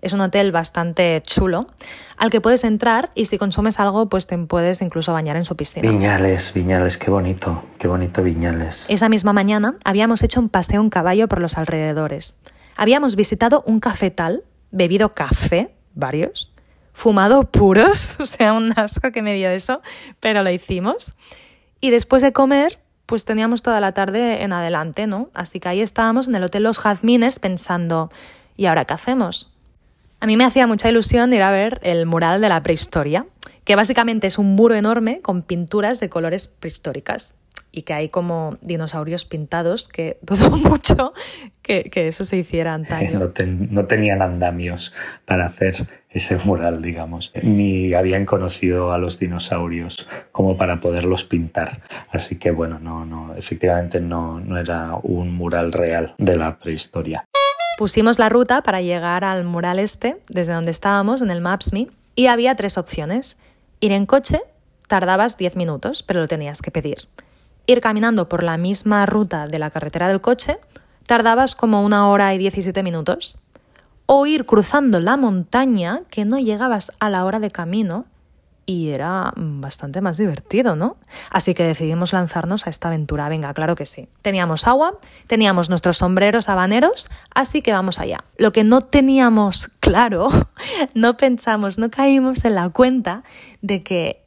Es 0.00 0.14
un 0.14 0.22
hotel 0.22 0.52
bastante 0.52 1.22
chulo 1.22 1.66
al 2.16 2.30
que 2.30 2.40
puedes 2.40 2.64
entrar 2.64 3.10
y 3.14 3.26
si 3.26 3.36
consumes 3.36 3.78
algo, 3.78 4.08
pues 4.08 4.26
te 4.26 4.38
puedes 4.38 4.80
incluso 4.80 5.12
bañar 5.12 5.36
en 5.36 5.44
su 5.44 5.54
piscina. 5.54 5.90
Viñales, 5.90 6.54
Viñales, 6.54 6.96
qué 6.96 7.10
bonito, 7.10 7.62
qué 7.78 7.88
bonito 7.88 8.22
Viñales. 8.22 8.86
Esa 8.88 9.10
misma 9.10 9.34
mañana 9.34 9.76
habíamos 9.84 10.22
hecho 10.22 10.40
un 10.40 10.48
paseo 10.48 10.80
en 10.80 10.88
caballo 10.88 11.28
por 11.28 11.38
los 11.38 11.58
alrededores. 11.58 12.40
Habíamos 12.78 13.16
visitado 13.16 13.62
un 13.66 13.80
cafetal, 13.80 14.44
bebido 14.70 15.12
café, 15.12 15.74
varios, 15.94 16.54
fumado 16.94 17.50
puros, 17.50 18.16
o 18.18 18.24
sea, 18.24 18.54
un 18.54 18.72
asco 18.78 19.12
que 19.12 19.20
me 19.20 19.34
dio 19.34 19.50
eso, 19.50 19.82
pero 20.20 20.42
lo 20.42 20.50
hicimos. 20.50 21.12
Y 21.82 21.90
después 21.90 22.22
de 22.22 22.32
comer, 22.32 22.81
pues 23.12 23.26
teníamos 23.26 23.60
toda 23.60 23.78
la 23.78 23.92
tarde 23.92 24.42
en 24.42 24.54
adelante, 24.54 25.06
¿no? 25.06 25.28
Así 25.34 25.60
que 25.60 25.68
ahí 25.68 25.82
estábamos 25.82 26.28
en 26.28 26.34
el 26.34 26.44
Hotel 26.44 26.62
Los 26.62 26.78
Jazmines 26.78 27.40
pensando, 27.40 28.10
¿y 28.56 28.64
ahora 28.64 28.86
qué 28.86 28.94
hacemos? 28.94 29.52
A 30.20 30.26
mí 30.26 30.38
me 30.38 30.46
hacía 30.46 30.66
mucha 30.66 30.88
ilusión 30.88 31.30
ir 31.34 31.42
a 31.42 31.50
ver 31.50 31.78
el 31.82 32.06
mural 32.06 32.40
de 32.40 32.48
la 32.48 32.62
prehistoria, 32.62 33.26
que 33.64 33.76
básicamente 33.76 34.28
es 34.28 34.38
un 34.38 34.54
muro 34.54 34.76
enorme 34.76 35.20
con 35.20 35.42
pinturas 35.42 36.00
de 36.00 36.08
colores 36.08 36.46
prehistóricas 36.46 37.34
y 37.70 37.82
que 37.82 37.92
hay 37.92 38.08
como 38.08 38.56
dinosaurios 38.62 39.26
pintados, 39.26 39.88
que 39.88 40.16
dudo 40.22 40.48
mucho 40.50 41.12
que, 41.60 41.90
eso 41.94 42.24
se 42.24 42.38
hiciera 42.38 42.72
antaño. 42.72 43.30
No, 43.68 43.84
tenían 43.84 44.22
andamios 44.22 44.94
para 45.26 45.44
hacer 45.44 45.86
ese 46.12 46.36
mural, 46.38 46.82
digamos, 46.82 47.32
ni 47.42 47.94
habían 47.94 48.24
conocido 48.26 48.92
a 48.92 48.98
los 48.98 49.18
dinosaurios 49.18 50.06
como 50.30 50.56
para 50.56 50.80
poderlos 50.80 51.24
pintar. 51.24 51.82
Así 52.10 52.38
que 52.38 52.50
bueno, 52.50 52.78
no, 52.78 53.04
no, 53.04 53.34
efectivamente 53.34 54.00
no, 54.00 54.40
no 54.40 54.58
era 54.58 54.96
un 55.02 55.34
mural 55.34 55.72
real 55.72 56.14
de 56.18 56.36
la 56.36 56.58
prehistoria. 56.58 57.24
Pusimos 57.78 58.18
la 58.18 58.28
ruta 58.28 58.62
para 58.62 58.80
llegar 58.80 59.24
al 59.24 59.44
mural 59.44 59.78
este, 59.78 60.18
desde 60.28 60.52
donde 60.52 60.70
estábamos, 60.70 61.22
en 61.22 61.30
el 61.30 61.40
Maps.me, 61.40 61.88
y 62.14 62.26
había 62.26 62.54
tres 62.54 62.78
opciones. 62.78 63.38
Ir 63.80 63.92
en 63.92 64.06
coche, 64.06 64.40
tardabas 64.86 65.38
10 65.38 65.56
minutos, 65.56 66.02
pero 66.02 66.20
lo 66.20 66.28
tenías 66.28 66.62
que 66.62 66.70
pedir. 66.70 67.08
Ir 67.66 67.80
caminando 67.80 68.28
por 68.28 68.42
la 68.42 68.56
misma 68.56 69.06
ruta 69.06 69.46
de 69.46 69.58
la 69.58 69.70
carretera 69.70 70.08
del 70.08 70.20
coche, 70.20 70.58
tardabas 71.06 71.56
como 71.56 71.82
una 71.82 72.08
hora 72.08 72.34
y 72.34 72.38
17 72.38 72.82
minutos. 72.82 73.38
O 74.06 74.26
ir 74.26 74.46
cruzando 74.46 75.00
la 75.00 75.16
montaña 75.16 76.02
que 76.10 76.24
no 76.24 76.38
llegabas 76.38 76.92
a 76.98 77.10
la 77.10 77.24
hora 77.24 77.40
de 77.40 77.50
camino 77.50 78.06
y 78.66 78.90
era 78.90 79.32
bastante 79.36 80.00
más 80.00 80.18
divertido, 80.18 80.76
¿no? 80.76 80.96
Así 81.30 81.54
que 81.54 81.64
decidimos 81.64 82.12
lanzarnos 82.12 82.66
a 82.66 82.70
esta 82.70 82.88
aventura. 82.88 83.28
Venga, 83.28 83.52
claro 83.54 83.74
que 83.74 83.86
sí. 83.86 84.08
Teníamos 84.22 84.66
agua, 84.66 84.98
teníamos 85.26 85.68
nuestros 85.68 85.98
sombreros 85.98 86.48
habaneros, 86.48 87.10
así 87.34 87.62
que 87.62 87.72
vamos 87.72 87.98
allá. 87.98 88.24
Lo 88.38 88.52
que 88.52 88.64
no 88.64 88.82
teníamos 88.82 89.68
claro, 89.80 90.28
no 90.94 91.16
pensamos, 91.16 91.78
no 91.78 91.90
caímos 91.90 92.44
en 92.44 92.54
la 92.54 92.68
cuenta 92.70 93.24
de 93.62 93.82
que 93.82 94.21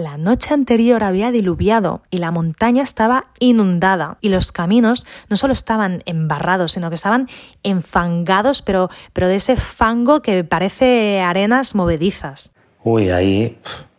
la 0.00 0.16
noche 0.16 0.54
anterior 0.54 1.04
había 1.04 1.30
diluviado 1.30 2.02
y 2.10 2.18
la 2.18 2.30
montaña 2.30 2.82
estaba 2.82 3.26
inundada 3.38 4.18
y 4.20 4.28
los 4.30 4.52
caminos 4.52 5.06
no 5.28 5.36
solo 5.36 5.52
estaban 5.52 6.02
embarrados, 6.06 6.72
sino 6.72 6.88
que 6.88 6.96
estaban 6.96 7.28
enfangados, 7.62 8.62
pero, 8.62 8.90
pero 9.12 9.28
de 9.28 9.36
ese 9.36 9.56
fango 9.56 10.22
que 10.22 10.42
parece 10.44 11.20
arenas 11.20 11.74
movedizas. 11.74 12.54
Uy, 12.82 13.10
ahí, 13.10 13.58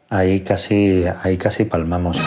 ahí 0.09 0.41
casi, 0.41 1.05
ahí 1.23 1.37
casi 1.37 1.65
palmamos. 1.65 2.19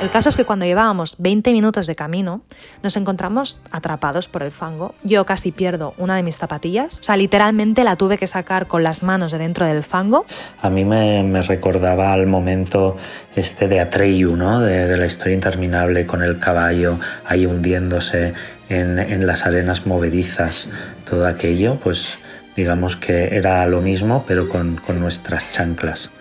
El 0.00 0.10
caso 0.10 0.28
es 0.28 0.36
que 0.36 0.44
cuando 0.44 0.64
llevábamos 0.64 1.16
20 1.18 1.52
minutos 1.52 1.88
de 1.88 1.96
camino, 1.96 2.42
nos 2.84 2.96
encontramos 2.96 3.60
atrapados 3.72 4.28
por 4.28 4.44
el 4.44 4.52
fango. 4.52 4.94
Yo 5.02 5.26
casi 5.26 5.50
pierdo 5.50 5.92
una 5.98 6.14
de 6.14 6.22
mis 6.22 6.38
zapatillas. 6.38 7.00
O 7.00 7.02
sea, 7.02 7.16
literalmente 7.16 7.82
la 7.82 7.96
tuve 7.96 8.16
que 8.16 8.28
sacar 8.28 8.68
con 8.68 8.84
las 8.84 9.02
manos 9.02 9.32
de 9.32 9.38
dentro 9.38 9.66
del 9.66 9.82
fango. 9.82 10.24
A 10.62 10.70
mí 10.70 10.84
me, 10.84 11.42
recordaba 11.42 12.12
al 12.12 12.28
momento 12.28 12.96
este 13.34 13.66
de 13.66 13.80
Atreyu, 13.80 14.36
¿no? 14.36 14.60
De, 14.60 14.96
la 14.96 15.06
historia 15.06 15.34
interminable 15.34 16.06
con 16.06 16.22
el 16.22 16.38
caballo 16.38 17.00
ahí 17.26 17.44
hundiéndose 17.46 18.34
en, 18.68 19.26
las 19.26 19.46
arenas 19.46 19.84
movedizas. 19.84 20.68
Todo 21.10 21.26
aquello, 21.26 21.74
pues 21.74 22.20
digamos 22.54 22.94
que 22.94 23.36
era 23.36 23.66
lo 23.66 23.80
mismo, 23.80 24.24
pero 24.28 24.48
con 24.48 24.80
nuestras 25.00 25.50
chanclas. 25.50 26.12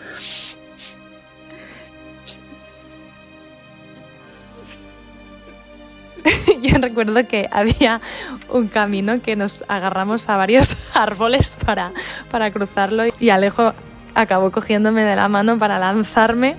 Yo 6.61 6.77
recuerdo 6.77 7.27
que 7.27 7.47
había 7.51 8.01
un 8.49 8.67
camino 8.67 9.21
que 9.21 9.35
nos 9.35 9.63
agarramos 9.67 10.29
a 10.29 10.37
varios 10.37 10.77
árboles 10.93 11.57
para, 11.65 11.91
para 12.31 12.51
cruzarlo 12.51 13.03
y 13.19 13.29
Alejo 13.29 13.73
acabó 14.15 14.51
cogiéndome 14.51 15.03
de 15.03 15.15
la 15.15 15.29
mano 15.29 15.57
para 15.57 15.79
lanzarme 15.79 16.55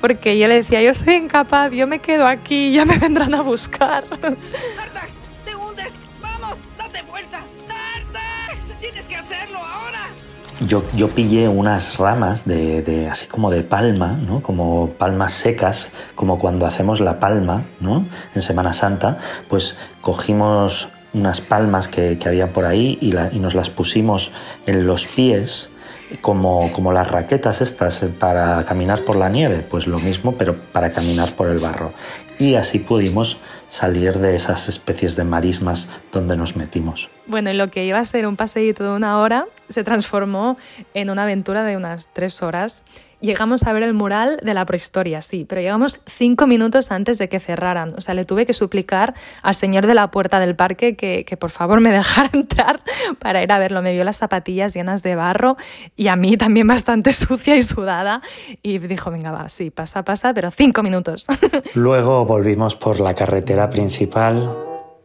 porque 0.00 0.36
yo 0.36 0.48
le 0.48 0.56
decía, 0.56 0.82
yo 0.82 0.92
soy 0.94 1.14
incapaz, 1.14 1.70
yo 1.70 1.86
me 1.86 2.00
quedo 2.00 2.26
aquí, 2.26 2.72
ya 2.72 2.84
me 2.84 2.98
vendrán 2.98 3.34
a 3.34 3.42
buscar. 3.42 4.04
¡Tartax! 4.10 5.14
¡Te 5.44 5.54
hundes! 5.54 5.94
¡Vamos! 6.20 6.58
¡Date 6.76 7.02
vuelta! 7.02 7.44
¡Tartax! 7.68 8.72
¡Tienes 8.80 9.06
que 9.06 9.14
hacerlo 9.14 9.58
ahora! 9.58 10.01
Yo, 10.66 10.82
yo 10.94 11.08
pillé 11.08 11.48
unas 11.48 11.98
ramas 11.98 12.44
de, 12.44 12.82
de, 12.82 13.08
así 13.08 13.26
como 13.26 13.50
de 13.50 13.62
palma, 13.62 14.12
¿no? 14.12 14.42
como 14.42 14.90
palmas 14.90 15.32
secas, 15.32 15.88
como 16.14 16.38
cuando 16.38 16.66
hacemos 16.66 17.00
la 17.00 17.18
palma 17.18 17.64
¿no? 17.80 18.06
en 18.34 18.42
Semana 18.42 18.72
Santa, 18.72 19.18
pues 19.48 19.76
cogimos 20.00 20.88
unas 21.14 21.40
palmas 21.40 21.88
que, 21.88 22.18
que 22.18 22.28
había 22.28 22.52
por 22.52 22.64
ahí 22.64 22.98
y, 23.00 23.14
y 23.34 23.38
nos 23.40 23.54
las 23.54 23.70
pusimos 23.70 24.30
en 24.66 24.86
los 24.86 25.06
pies 25.06 25.70
como, 26.20 26.70
como 26.72 26.92
las 26.92 27.10
raquetas 27.10 27.60
estas 27.60 28.04
para 28.18 28.64
caminar 28.64 29.00
por 29.00 29.16
la 29.16 29.28
nieve, 29.28 29.64
pues 29.68 29.86
lo 29.86 29.98
mismo, 29.98 30.32
pero 30.32 30.54
para 30.54 30.92
caminar 30.92 31.34
por 31.34 31.48
el 31.48 31.58
barro. 31.58 31.92
Y 32.38 32.54
así 32.54 32.78
pudimos 32.78 33.38
salir 33.72 34.18
de 34.18 34.36
esas 34.36 34.68
especies 34.68 35.16
de 35.16 35.24
marismas 35.24 35.88
donde 36.12 36.36
nos 36.36 36.56
metimos. 36.56 37.08
Bueno, 37.26 37.50
y 37.50 37.54
lo 37.54 37.70
que 37.70 37.86
iba 37.86 37.98
a 37.98 38.04
ser 38.04 38.26
un 38.26 38.36
paseíto 38.36 38.84
de 38.84 38.90
una 38.90 39.18
hora 39.18 39.46
se 39.70 39.82
transformó 39.82 40.58
en 40.92 41.08
una 41.08 41.22
aventura 41.22 41.64
de 41.64 41.78
unas 41.78 42.12
tres 42.12 42.42
horas. 42.42 42.84
Llegamos 43.22 43.62
a 43.62 43.72
ver 43.72 43.84
el 43.84 43.94
mural 43.94 44.40
de 44.42 44.52
la 44.52 44.66
prehistoria, 44.66 45.22
sí, 45.22 45.46
pero 45.48 45.60
llegamos 45.60 46.00
cinco 46.06 46.48
minutos 46.48 46.90
antes 46.90 47.18
de 47.18 47.28
que 47.28 47.38
cerraran. 47.38 47.94
O 47.96 48.00
sea, 48.00 48.14
le 48.14 48.24
tuve 48.24 48.46
que 48.46 48.52
suplicar 48.52 49.14
al 49.42 49.54
señor 49.54 49.86
de 49.86 49.94
la 49.94 50.10
puerta 50.10 50.40
del 50.40 50.56
parque 50.56 50.96
que, 50.96 51.24
que 51.24 51.36
por 51.36 51.50
favor 51.50 51.80
me 51.80 51.92
dejara 51.92 52.30
entrar 52.32 52.80
para 53.20 53.40
ir 53.40 53.52
a 53.52 53.60
verlo. 53.60 53.80
Me 53.80 53.92
vio 53.92 54.02
las 54.02 54.16
zapatillas 54.16 54.74
llenas 54.74 55.04
de 55.04 55.14
barro 55.14 55.56
y 55.94 56.08
a 56.08 56.16
mí 56.16 56.36
también 56.36 56.66
bastante 56.66 57.12
sucia 57.12 57.56
y 57.56 57.62
sudada. 57.62 58.22
Y 58.60 58.78
dijo, 58.78 59.12
venga, 59.12 59.30
va, 59.30 59.48
sí, 59.48 59.70
pasa, 59.70 60.04
pasa, 60.04 60.34
pero 60.34 60.50
cinco 60.50 60.82
minutos. 60.82 61.28
Luego 61.74 62.24
volvimos 62.24 62.74
por 62.74 62.98
la 62.98 63.14
carretera 63.14 63.70
principal 63.70 64.52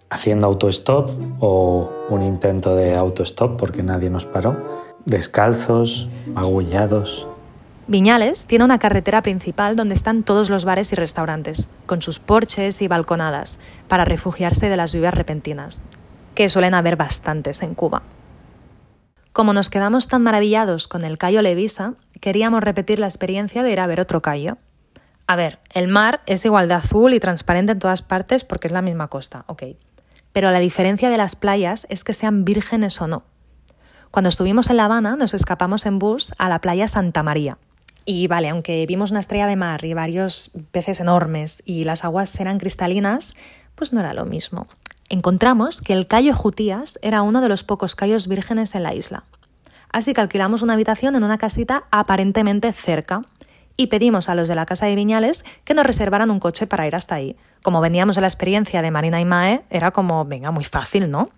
haciendo 0.10 0.48
autostop 0.48 1.12
o 1.40 1.92
un 2.10 2.24
intento 2.24 2.76
de 2.76 2.96
autostop 2.96 3.60
porque 3.60 3.84
nadie 3.84 4.10
nos 4.10 4.26
paró, 4.26 4.58
descalzos, 5.06 6.08
agullados. 6.36 7.28
Viñales 7.90 8.48
tiene 8.48 8.66
una 8.66 8.80
carretera 8.80 9.22
principal 9.22 9.78
donde 9.78 9.94
están 9.94 10.24
todos 10.24 10.50
los 10.50 10.66
bares 10.66 10.92
y 10.92 10.96
restaurantes, 10.96 11.70
con 11.86 12.02
sus 12.02 12.20
porches 12.20 12.82
y 12.82 12.90
balconadas, 12.90 13.60
para 13.88 14.04
refugiarse 14.04 14.68
de 14.68 14.76
las 14.76 14.92
lluvias 14.92 15.14
repentinas, 15.14 15.84
que 16.36 16.50
suelen 16.50 16.74
haber 16.74 16.98
bastantes 16.98 17.62
en 17.62 17.76
Cuba. 17.76 18.04
Como 19.32 19.54
nos 19.54 19.70
quedamos 19.70 20.10
tan 20.10 20.22
maravillados 20.22 20.90
con 20.90 21.06
el 21.06 21.18
Cayo 21.18 21.42
Levisa, 21.42 21.94
queríamos 22.20 22.62
repetir 22.62 23.00
la 23.00 23.08
experiencia 23.08 23.64
de 23.64 23.72
ir 23.72 23.80
a 23.80 23.88
ver 23.88 24.02
otro 24.02 24.22
callo. 24.22 24.58
A 25.26 25.38
ver, 25.38 25.60
el 25.74 25.88
mar 25.88 26.22
es 26.26 26.44
igual 26.44 26.68
de 26.68 26.74
azul 26.74 27.14
y 27.14 27.22
transparente 27.22 27.72
en 27.72 27.80
todas 27.80 28.02
partes 28.02 28.44
porque 28.44 28.68
es 28.68 28.74
la 28.74 28.82
misma 28.82 29.08
costa, 29.08 29.46
ok. 29.48 29.64
Pero 30.34 30.52
la 30.52 30.60
diferencia 30.60 31.10
de 31.10 31.18
las 31.18 31.38
playas 31.38 31.88
es 31.90 32.04
que 32.04 32.14
sean 32.14 32.44
vírgenes 32.44 33.00
o 33.00 33.08
no. 33.08 33.24
Cuando 34.12 34.28
estuvimos 34.28 34.70
en 34.70 34.78
La 34.78 34.86
Habana 34.86 35.16
nos 35.16 35.34
escapamos 35.34 35.86
en 35.86 36.00
bus 36.00 36.34
a 36.38 36.50
la 36.50 36.60
playa 36.60 36.90
Santa 36.90 37.24
María. 37.24 37.58
Y 38.10 38.28
vale, 38.28 38.48
aunque 38.48 38.86
vimos 38.86 39.12
una 39.12 39.20
estrella 39.20 39.48
de 39.48 39.58
mar 39.58 39.84
y 39.84 39.94
varios 39.94 40.52
peces 40.72 41.02
enormes 41.02 41.62
y 41.66 41.84
las 41.84 42.06
aguas 42.06 42.40
eran 42.40 42.58
cristalinas, 42.58 43.36
pues 43.76 43.92
no 43.92 44.00
era 44.00 44.14
lo 44.14 44.24
mismo. 44.24 44.68
Encontramos 45.10 45.82
que 45.82 45.92
el 45.92 46.08
Cayo 46.08 46.34
Jutías 46.34 47.00
era 47.02 47.22
uno 47.22 47.42
de 47.42 47.50
los 47.50 47.64
pocos 47.64 47.98
cayos 47.98 48.30
vírgenes 48.30 48.76
en 48.76 48.84
la 48.84 48.94
isla. 48.96 49.26
Así 49.92 50.14
que 50.14 50.22
alquilamos 50.22 50.62
una 50.62 50.72
habitación 50.74 51.18
en 51.18 51.26
una 51.26 51.38
casita 51.38 51.84
aparentemente 51.92 52.72
cerca 52.72 53.24
y 53.78 53.88
pedimos 53.88 54.28
a 54.28 54.36
los 54.36 54.48
de 54.48 54.56
la 54.56 54.66
casa 54.66 54.88
de 54.88 54.96
Viñales 54.96 55.46
que 55.64 55.76
nos 55.76 55.86
reservaran 55.86 56.32
un 56.32 56.40
coche 56.40 56.68
para 56.68 56.88
ir 56.88 56.96
hasta 56.96 57.16
ahí. 57.16 57.38
Como 57.62 57.80
veníamos 57.80 58.16
de 58.16 58.22
la 58.22 58.28
experiencia 58.28 58.82
de 58.82 58.92
Marina 58.92 59.22
y 59.22 59.26
Mae, 59.26 59.62
era 59.70 59.92
como, 59.92 60.26
venga, 60.26 60.52
muy 60.52 60.64
fácil, 60.64 61.10
¿no? 61.10 61.30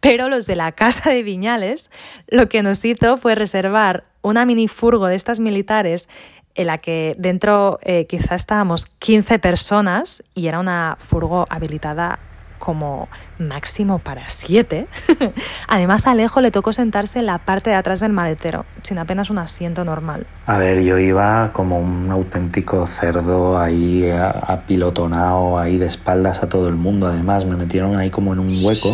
Pero 0.00 0.28
los 0.28 0.46
de 0.46 0.56
la 0.56 0.72
casa 0.72 1.10
de 1.10 1.22
Viñales 1.22 1.90
lo 2.26 2.48
que 2.48 2.62
nos 2.62 2.84
hizo 2.84 3.16
fue 3.16 3.34
reservar 3.34 4.04
una 4.22 4.44
mini 4.44 4.68
furgo 4.68 5.06
de 5.06 5.14
estas 5.14 5.38
militares 5.40 6.08
en 6.56 6.66
la 6.66 6.78
que 6.78 7.14
dentro 7.18 7.78
eh, 7.82 8.06
quizá 8.06 8.34
estábamos 8.34 8.86
15 8.98 9.38
personas 9.38 10.24
y 10.34 10.48
era 10.48 10.58
una 10.58 10.96
furgo 10.98 11.44
habilitada 11.48 12.18
como 12.58 13.08
máximo 13.38 13.98
para 13.98 14.28
siete. 14.28 14.86
Además, 15.68 16.06
a 16.06 16.12
Alejo 16.12 16.40
le 16.40 16.50
tocó 16.50 16.72
sentarse 16.72 17.18
en 17.18 17.26
la 17.26 17.38
parte 17.38 17.70
de 17.70 17.76
atrás 17.76 18.00
del 18.00 18.12
maletero, 18.12 18.64
sin 18.82 18.98
apenas 18.98 19.30
un 19.30 19.38
asiento 19.38 19.84
normal. 19.84 20.26
A 20.46 20.58
ver, 20.58 20.82
yo 20.82 20.98
iba 20.98 21.50
como 21.52 21.78
un 21.78 22.10
auténtico 22.10 22.86
cerdo 22.86 23.58
ahí 23.58 24.08
apilotonado, 24.10 25.58
ahí 25.58 25.78
de 25.78 25.86
espaldas 25.86 26.42
a 26.42 26.48
todo 26.48 26.68
el 26.68 26.76
mundo. 26.76 27.06
Además, 27.06 27.44
me 27.46 27.56
metieron 27.56 27.96
ahí 27.96 28.10
como 28.10 28.32
en 28.32 28.40
un 28.40 28.64
hueco 28.64 28.90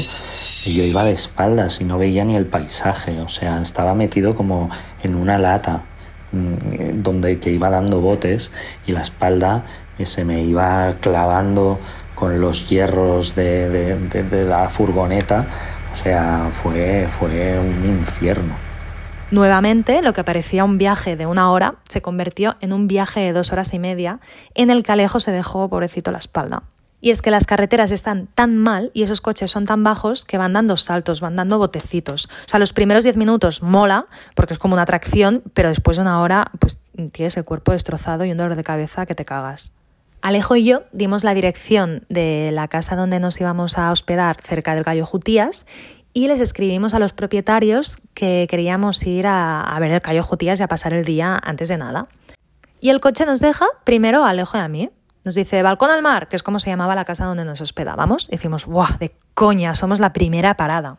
y 0.64 0.74
yo 0.74 0.84
iba 0.84 1.04
de 1.04 1.12
espaldas 1.12 1.80
y 1.80 1.84
no 1.84 1.98
veía 1.98 2.24
ni 2.24 2.36
el 2.36 2.46
paisaje. 2.46 3.20
O 3.20 3.28
sea, 3.28 3.60
estaba 3.60 3.94
metido 3.94 4.34
como 4.34 4.70
en 5.02 5.14
una 5.14 5.38
lata 5.38 5.82
donde 6.32 7.38
que 7.38 7.50
iba 7.50 7.68
dando 7.68 8.00
botes 8.00 8.50
y 8.86 8.92
la 8.92 9.02
espalda 9.02 9.64
se 10.04 10.24
me 10.24 10.42
iba 10.42 10.94
clavando 11.00 11.78
con 12.22 12.40
los 12.40 12.68
hierros 12.68 13.34
de, 13.34 14.46
la 14.48 14.70
furgoneta. 14.70 15.44
O 15.92 15.96
sea, 15.96 16.50
fue, 16.52 17.08
fue 17.10 17.58
un 17.58 17.84
infierno. 17.84 18.54
Nuevamente, 19.32 20.02
lo 20.02 20.12
que 20.12 20.22
parecía 20.22 20.62
un 20.62 20.78
viaje 20.78 21.16
de 21.16 21.26
una 21.26 21.50
hora 21.50 21.74
se 21.88 22.00
convirtió 22.00 22.54
en 22.60 22.72
un 22.72 22.86
viaje 22.86 23.18
de 23.18 23.32
dos 23.32 23.50
horas 23.50 23.74
y 23.74 23.80
media, 23.80 24.20
en 24.54 24.70
el 24.70 24.84
que 24.84 24.92
Alejo 24.92 25.18
se 25.18 25.32
dejó, 25.32 25.68
pobrecito, 25.68 26.12
la 26.12 26.18
espalda. 26.18 26.62
Y 27.00 27.10
es 27.10 27.22
que 27.22 27.32
las 27.32 27.44
carreteras 27.44 27.90
están 27.90 28.28
tan 28.28 28.56
mal 28.56 28.92
y 28.94 29.02
esos 29.02 29.20
coches 29.20 29.50
son 29.50 29.66
tan 29.66 29.82
bajos 29.82 30.24
que 30.24 30.38
van 30.38 30.52
dando 30.52 30.76
saltos, 30.76 31.20
van 31.20 31.34
dando 31.34 31.58
botecitos. 31.58 32.26
O 32.26 32.48
sea, 32.48 32.60
los 32.60 32.72
primeros 32.72 33.02
10 33.02 33.16
minutos 33.16 33.64
mola, 33.64 34.06
porque 34.36 34.54
es 34.54 34.60
como 34.60 34.74
una 34.74 34.82
atracción, 34.82 35.42
pero 35.54 35.70
después 35.70 35.96
de 35.96 36.02
una 36.02 36.20
hora, 36.20 36.52
pues 36.60 36.78
tienes 37.10 37.36
el 37.36 37.44
cuerpo 37.44 37.72
destrozado 37.72 38.24
y 38.24 38.30
un 38.30 38.36
dolor 38.36 38.54
de 38.54 38.62
cabeza 38.62 39.06
que 39.06 39.16
te 39.16 39.24
cagas. 39.24 39.72
Alejo 40.22 40.54
y 40.54 40.64
yo 40.64 40.84
dimos 40.92 41.24
la 41.24 41.34
dirección 41.34 42.06
de 42.08 42.50
la 42.52 42.68
casa 42.68 42.94
donde 42.94 43.18
nos 43.18 43.40
íbamos 43.40 43.76
a 43.76 43.90
hospedar 43.90 44.36
cerca 44.40 44.76
del 44.76 44.84
Cayo 44.84 45.04
Jutías 45.04 45.66
y 46.12 46.28
les 46.28 46.40
escribimos 46.40 46.94
a 46.94 47.00
los 47.00 47.12
propietarios 47.12 47.98
que 48.14 48.46
queríamos 48.48 49.04
ir 49.04 49.26
a, 49.26 49.76
ver 49.80 49.90
el 49.90 50.00
Cayo 50.00 50.22
Jutías 50.22 50.60
y 50.60 50.62
a 50.62 50.68
pasar 50.68 50.94
el 50.94 51.04
día 51.04 51.40
antes 51.42 51.68
de 51.68 51.76
nada. 51.76 52.06
Y 52.80 52.90
el 52.90 53.00
coche 53.00 53.26
nos 53.26 53.40
deja 53.40 53.66
primero 53.82 54.24
a 54.24 54.30
Alejo 54.30 54.56
y 54.56 54.60
a 54.60 54.68
mí. 54.68 54.90
Nos 55.24 55.34
dice, 55.34 55.60
balcón 55.62 55.90
al 55.90 56.02
mar, 56.02 56.28
que 56.28 56.36
es 56.36 56.44
como 56.44 56.60
se 56.60 56.70
llamaba 56.70 56.94
la 56.94 57.04
casa 57.04 57.24
donde 57.24 57.44
nos 57.44 57.60
hospedábamos. 57.60 58.28
Y 58.28 58.32
decimos, 58.32 58.66
¡buah! 58.66 58.98
De 58.98 59.16
coña, 59.34 59.74
somos 59.74 59.98
la 59.98 60.12
primera 60.12 60.56
parada. 60.56 60.98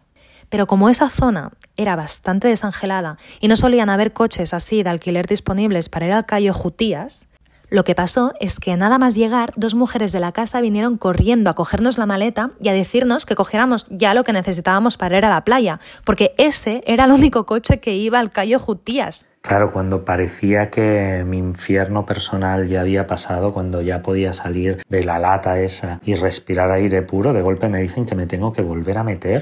Pero 0.50 0.68
como 0.68 0.90
esa 0.90 1.10
zona 1.10 1.52
era 1.78 1.96
bastante 1.96 2.50
desangelada 2.50 3.18
y 3.40 3.48
no 3.48 3.56
solían 3.56 3.90
haber 3.90 4.12
coches 4.14 4.54
así 4.54 4.84
de 4.84 4.90
alquiler 4.90 5.28
disponibles 5.28 5.90
para 5.90 6.08
ir 6.08 6.12
al 6.14 6.26
Cayo 6.26 6.54
Jutías, 6.54 7.33
lo 7.74 7.84
que 7.84 7.96
pasó 7.96 8.34
es 8.40 8.60
que 8.60 8.78
nada 8.78 9.00
más 9.00 9.16
llegar, 9.16 9.52
dos 9.56 9.74
mujeres 9.74 10.12
de 10.12 10.20
la 10.20 10.32
casa 10.32 10.62
vinieron 10.62 10.96
corriendo 10.96 11.50
a 11.50 11.56
cogernos 11.56 11.98
la 11.98 12.06
maleta 12.06 12.52
y 12.62 12.70
a 12.70 12.74
decirnos 12.74 13.26
que 13.26 13.34
cogiéramos 13.34 13.88
ya 13.90 14.14
lo 14.14 14.24
que 14.24 14.32
necesitábamos 14.32 14.96
para 14.96 15.18
ir 15.18 15.26
a 15.26 15.32
la 15.32 15.44
playa, 15.44 15.80
porque 16.06 16.36
ese 16.38 16.84
era 16.86 17.06
el 17.06 17.12
único 17.12 17.48
coche 17.48 17.80
que 17.80 17.96
iba 17.96 18.20
al 18.20 18.32
Cayo 18.32 18.60
Jutías. 18.60 19.28
Claro, 19.42 19.74
cuando 19.74 20.06
parecía 20.06 20.70
que 20.70 21.24
mi 21.26 21.40
infierno 21.40 22.06
personal 22.06 22.68
ya 22.68 22.82
había 22.82 23.08
pasado, 23.08 23.54
cuando 23.54 23.82
ya 23.82 24.04
podía 24.04 24.34
salir 24.34 24.84
de 24.88 25.04
la 25.04 25.18
lata 25.18 25.60
esa 25.60 26.00
y 26.06 26.14
respirar 26.14 26.70
aire 26.70 27.02
puro, 27.02 27.34
de 27.34 27.42
golpe 27.42 27.70
me 27.70 27.82
dicen 27.82 28.06
que 28.06 28.14
me 28.14 28.28
tengo 28.28 28.54
que 28.54 28.62
volver 28.62 29.00
a 29.00 29.04
meter. 29.04 29.42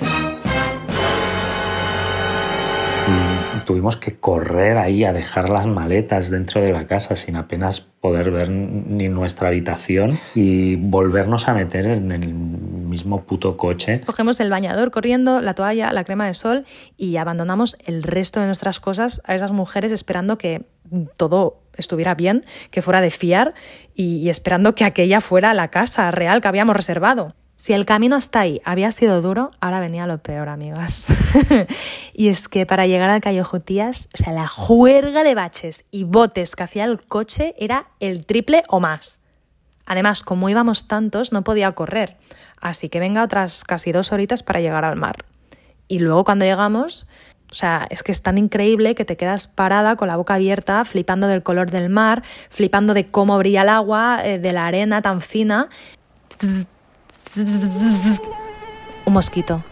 Tuvimos 3.71 3.95
que 3.95 4.17
correr 4.17 4.77
ahí 4.77 5.05
a 5.05 5.13
dejar 5.13 5.49
las 5.49 5.65
maletas 5.65 6.29
dentro 6.29 6.59
de 6.59 6.73
la 6.73 6.87
casa 6.87 7.15
sin 7.15 7.37
apenas 7.37 7.79
poder 7.79 8.29
ver 8.29 8.49
ni 8.49 9.07
nuestra 9.07 9.47
habitación 9.47 10.19
y 10.35 10.75
volvernos 10.75 11.47
a 11.47 11.53
meter 11.53 11.87
en 11.87 12.11
el 12.11 12.33
mismo 12.33 13.21
puto 13.23 13.55
coche. 13.55 14.01
Cogemos 14.01 14.41
el 14.41 14.49
bañador 14.49 14.91
corriendo, 14.91 15.39
la 15.39 15.53
toalla, 15.53 15.93
la 15.93 16.03
crema 16.03 16.27
de 16.27 16.33
sol 16.33 16.65
y 16.97 17.15
abandonamos 17.15 17.77
el 17.85 18.03
resto 18.03 18.41
de 18.41 18.47
nuestras 18.47 18.81
cosas 18.81 19.21
a 19.23 19.35
esas 19.35 19.53
mujeres 19.53 19.93
esperando 19.93 20.37
que 20.37 20.65
todo 21.15 21.61
estuviera 21.77 22.13
bien, 22.13 22.43
que 22.71 22.81
fuera 22.81 22.99
de 22.99 23.09
fiar 23.09 23.53
y, 23.95 24.17
y 24.17 24.29
esperando 24.29 24.75
que 24.75 24.83
aquella 24.83 25.21
fuera 25.21 25.53
la 25.53 25.69
casa 25.69 26.11
real 26.11 26.41
que 26.41 26.49
habíamos 26.49 26.75
reservado. 26.75 27.35
Si 27.61 27.73
el 27.73 27.85
camino 27.85 28.15
hasta 28.15 28.39
ahí 28.39 28.59
había 28.65 28.91
sido 28.91 29.21
duro, 29.21 29.51
ahora 29.61 29.79
venía 29.79 30.07
lo 30.07 30.17
peor, 30.17 30.49
amigas. 30.49 31.13
y 32.15 32.29
es 32.29 32.47
que 32.47 32.65
para 32.65 32.87
llegar 32.87 33.11
al 33.11 33.21
Cayo 33.21 33.43
Jutías, 33.43 34.09
o 34.15 34.17
sea, 34.17 34.33
la 34.33 34.47
juerga 34.47 35.23
de 35.23 35.35
baches 35.35 35.85
y 35.91 36.03
botes 36.03 36.55
que 36.55 36.63
hacía 36.63 36.85
el 36.85 37.05
coche 37.05 37.53
era 37.59 37.91
el 37.99 38.25
triple 38.25 38.63
o 38.67 38.79
más. 38.79 39.23
Además, 39.85 40.23
como 40.23 40.49
íbamos 40.49 40.87
tantos, 40.87 41.31
no 41.33 41.43
podía 41.43 41.71
correr. 41.73 42.17
Así 42.59 42.89
que 42.89 42.99
venga 42.99 43.23
otras 43.23 43.63
casi 43.63 43.91
dos 43.91 44.11
horitas 44.11 44.41
para 44.41 44.59
llegar 44.59 44.83
al 44.83 44.95
mar. 44.95 45.25
Y 45.87 45.99
luego 45.99 46.23
cuando 46.23 46.45
llegamos, 46.45 47.07
o 47.51 47.53
sea, 47.53 47.85
es 47.91 48.01
que 48.01 48.11
es 48.11 48.23
tan 48.23 48.39
increíble 48.39 48.95
que 48.95 49.05
te 49.05 49.17
quedas 49.17 49.45
parada 49.45 49.97
con 49.97 50.07
la 50.07 50.15
boca 50.15 50.33
abierta, 50.33 50.83
flipando 50.83 51.27
del 51.27 51.43
color 51.43 51.69
del 51.69 51.89
mar, 51.91 52.23
flipando 52.49 52.95
de 52.95 53.11
cómo 53.11 53.37
brilla 53.37 53.61
el 53.61 53.69
agua, 53.69 54.19
eh, 54.23 54.39
de 54.39 54.51
la 54.51 54.65
arena 54.65 55.03
tan 55.03 55.21
fina. 55.21 55.69
Un 57.35 59.13
mosquito, 59.13 59.63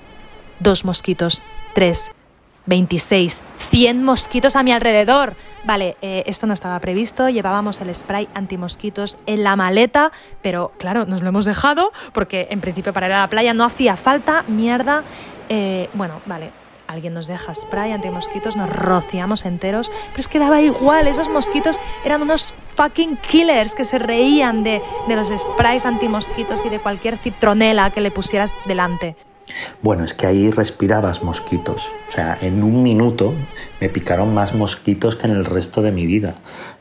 dos 0.59 0.85
mosquitos, 0.85 1.41
tres, 1.73 2.11
26, 2.65 3.41
100 3.57 4.03
mosquitos 4.03 4.55
a 4.55 4.63
mi 4.63 4.71
alrededor. 4.71 5.33
Vale, 5.65 5.97
eh, 6.01 6.23
esto 6.27 6.47
no 6.47 6.53
estaba 6.53 6.79
previsto, 6.79 7.27
llevábamos 7.29 7.81
el 7.81 7.93
spray 7.93 8.29
antimosquitos 8.33 9.17
en 9.25 9.43
la 9.43 9.55
maleta, 9.55 10.11
pero 10.41 10.71
claro, 10.77 11.05
nos 11.05 11.21
lo 11.21 11.29
hemos 11.29 11.45
dejado 11.45 11.91
porque 12.13 12.47
en 12.49 12.61
principio 12.61 12.93
para 12.93 13.07
ir 13.07 13.13
a 13.13 13.19
la 13.21 13.27
playa 13.27 13.53
no 13.53 13.65
hacía 13.65 13.97
falta, 13.97 14.43
mierda. 14.47 15.03
Eh, 15.49 15.89
bueno, 15.93 16.21
vale, 16.27 16.51
alguien 16.87 17.13
nos 17.13 17.27
deja 17.27 17.53
spray 17.53 17.91
antimosquitos, 17.91 18.55
nos 18.55 18.69
rociamos 18.69 19.45
enteros, 19.45 19.91
pero 20.11 20.21
es 20.21 20.27
que 20.27 20.39
daba 20.39 20.61
igual, 20.61 21.07
esos 21.07 21.27
mosquitos 21.27 21.79
eran 22.05 22.21
unos 22.21 22.53
fucking 22.79 23.17
killers 23.17 23.75
que 23.75 23.83
se 23.83 23.99
reían 23.99 24.63
de, 24.63 24.81
de 25.09 25.15
los 25.17 25.27
sprays 25.27 25.85
antimosquitos 25.85 26.65
y 26.65 26.69
de 26.69 26.79
cualquier 26.79 27.17
citronela 27.17 27.89
que 27.89 27.99
le 27.99 28.09
pusieras 28.09 28.53
delante. 28.65 29.17
Bueno, 29.81 30.05
es 30.05 30.13
que 30.13 30.27
ahí 30.27 30.49
respirabas 30.49 31.21
mosquitos. 31.21 31.91
O 32.07 32.11
sea, 32.11 32.37
en 32.39 32.63
un 32.63 32.81
minuto 32.81 33.33
me 33.81 33.89
picaron 33.89 34.33
más 34.33 34.53
mosquitos 34.53 35.17
que 35.17 35.27
en 35.27 35.33
el 35.33 35.43
resto 35.43 35.81
de 35.81 35.91
mi 35.91 36.05
vida. 36.05 36.35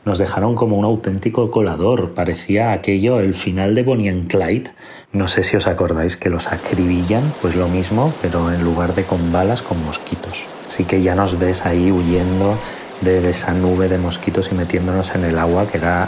Nos 0.05 0.19
dejaron 0.19 0.55
como 0.55 0.77
un 0.77 0.85
auténtico 0.85 1.51
colador. 1.51 2.13
Parecía 2.13 2.71
aquello 2.71 3.19
el 3.19 3.33
final 3.33 3.75
de 3.75 3.83
Bonnie 3.83 4.09
and 4.09 4.29
Clyde. 4.29 4.71
No 5.11 5.27
sé 5.27 5.43
si 5.43 5.57
os 5.57 5.67
acordáis 5.67 6.15
que 6.15 6.29
los 6.29 6.47
acribillan, 6.47 7.23
pues 7.41 7.57
lo 7.57 7.67
mismo, 7.67 8.13
pero 8.21 8.53
en 8.53 8.63
lugar 8.63 8.95
de 8.95 9.03
con 9.03 9.33
balas, 9.33 9.61
con 9.61 9.83
mosquitos. 9.83 10.45
Así 10.65 10.85
que 10.85 11.01
ya 11.01 11.13
nos 11.15 11.37
ves 11.37 11.65
ahí 11.65 11.91
huyendo 11.91 12.57
de 13.01 13.29
esa 13.29 13.53
nube 13.53 13.87
de 13.87 13.97
mosquitos 13.97 14.51
y 14.51 14.55
metiéndonos 14.55 15.15
en 15.15 15.23
el 15.23 15.37
agua, 15.37 15.67
que 15.67 15.77
era 15.77 16.07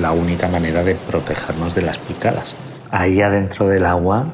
la 0.00 0.12
única 0.12 0.48
manera 0.48 0.84
de 0.84 0.94
protegernos 0.94 1.74
de 1.74 1.82
las 1.82 1.98
picadas. 1.98 2.56
Ahí 2.90 3.20
adentro 3.20 3.68
del 3.68 3.86
agua 3.86 4.26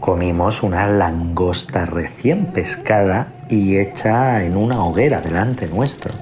comimos 0.00 0.62
una 0.62 0.88
langosta 0.88 1.86
recién 1.86 2.46
pescada 2.46 3.28
y 3.48 3.78
hecha 3.78 4.42
en 4.44 4.56
una 4.56 4.84
hoguera 4.84 5.20
delante 5.20 5.68
nuestro. 5.68 6.12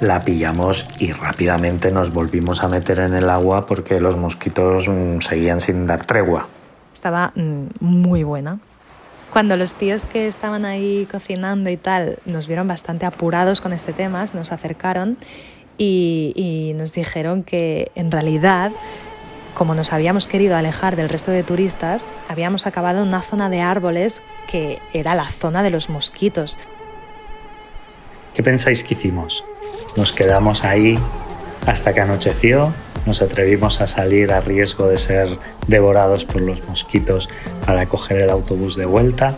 La 0.00 0.20
pillamos 0.20 0.86
y 0.98 1.12
rápidamente 1.12 1.90
nos 1.90 2.12
volvimos 2.12 2.62
a 2.62 2.68
meter 2.68 3.00
en 3.00 3.14
el 3.14 3.30
agua 3.30 3.64
porque 3.64 4.00
los 4.00 4.18
mosquitos 4.18 4.88
mm, 4.88 5.20
seguían 5.20 5.60
sin 5.60 5.86
dar 5.86 6.04
tregua. 6.04 6.46
Estaba 6.92 7.32
mm, 7.34 7.66
muy 7.80 8.22
buena. 8.22 8.58
Cuando 9.32 9.56
los 9.56 9.74
tíos 9.74 10.04
que 10.06 10.26
estaban 10.26 10.64
ahí 10.64 11.06
cocinando 11.10 11.68
y 11.70 11.76
tal 11.76 12.18
nos 12.24 12.46
vieron 12.46 12.68
bastante 12.68 13.06
apurados 13.06 13.60
con 13.60 13.72
este 13.72 13.92
tema, 13.92 14.24
nos 14.34 14.52
acercaron 14.52 15.18
y, 15.78 16.32
y 16.34 16.72
nos 16.74 16.92
dijeron 16.92 17.42
que 17.42 17.90
en 17.94 18.10
realidad 18.10 18.72
como 19.56 19.74
nos 19.74 19.94
habíamos 19.94 20.28
querido 20.28 20.54
alejar 20.54 20.96
del 20.96 21.08
resto 21.08 21.30
de 21.30 21.42
turistas, 21.42 22.10
habíamos 22.28 22.66
acabado 22.66 23.00
en 23.00 23.08
una 23.08 23.22
zona 23.22 23.48
de 23.48 23.62
árboles 23.62 24.22
que 24.46 24.78
era 24.92 25.14
la 25.14 25.26
zona 25.26 25.62
de 25.62 25.70
los 25.70 25.88
mosquitos. 25.88 26.58
¿Qué 28.34 28.42
pensáis 28.42 28.84
que 28.84 28.92
hicimos? 28.92 29.42
Nos 29.96 30.12
quedamos 30.12 30.62
ahí 30.62 30.98
hasta 31.64 31.94
que 31.94 32.00
anocheció, 32.00 32.74
nos 33.06 33.22
atrevimos 33.22 33.80
a 33.80 33.86
salir 33.86 34.32
a 34.32 34.40
riesgo 34.40 34.88
de 34.88 34.98
ser 34.98 35.28
devorados 35.68 36.24
por 36.24 36.42
los 36.42 36.66
mosquitos 36.68 37.28
para 37.64 37.86
coger 37.86 38.22
el 38.22 38.30
autobús 38.30 38.76
de 38.76 38.84
vuelta. 38.84 39.36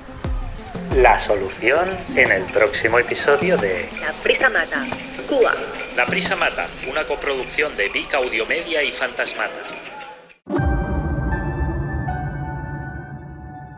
La 0.96 1.18
solución 1.18 1.87
en 2.16 2.33
el 2.33 2.42
próximo 2.44 2.98
episodio 2.98 3.57
de 3.59 3.88
La 4.00 4.12
prisa 4.22 4.48
mata, 4.48 4.87
Cuba. 5.28 5.52
La 5.96 6.07
prisa 6.07 6.35
mata, 6.35 6.66
una 6.90 7.04
coproducción 7.04 7.76
de 7.76 7.88
Vic 7.90 8.14
Audiomedia 8.14 8.83
y 8.83 8.90
Fantasmata. 8.90 9.61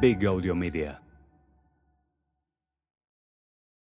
Big 0.01 0.25
Audio 0.25 0.55
Media. 0.55 1.01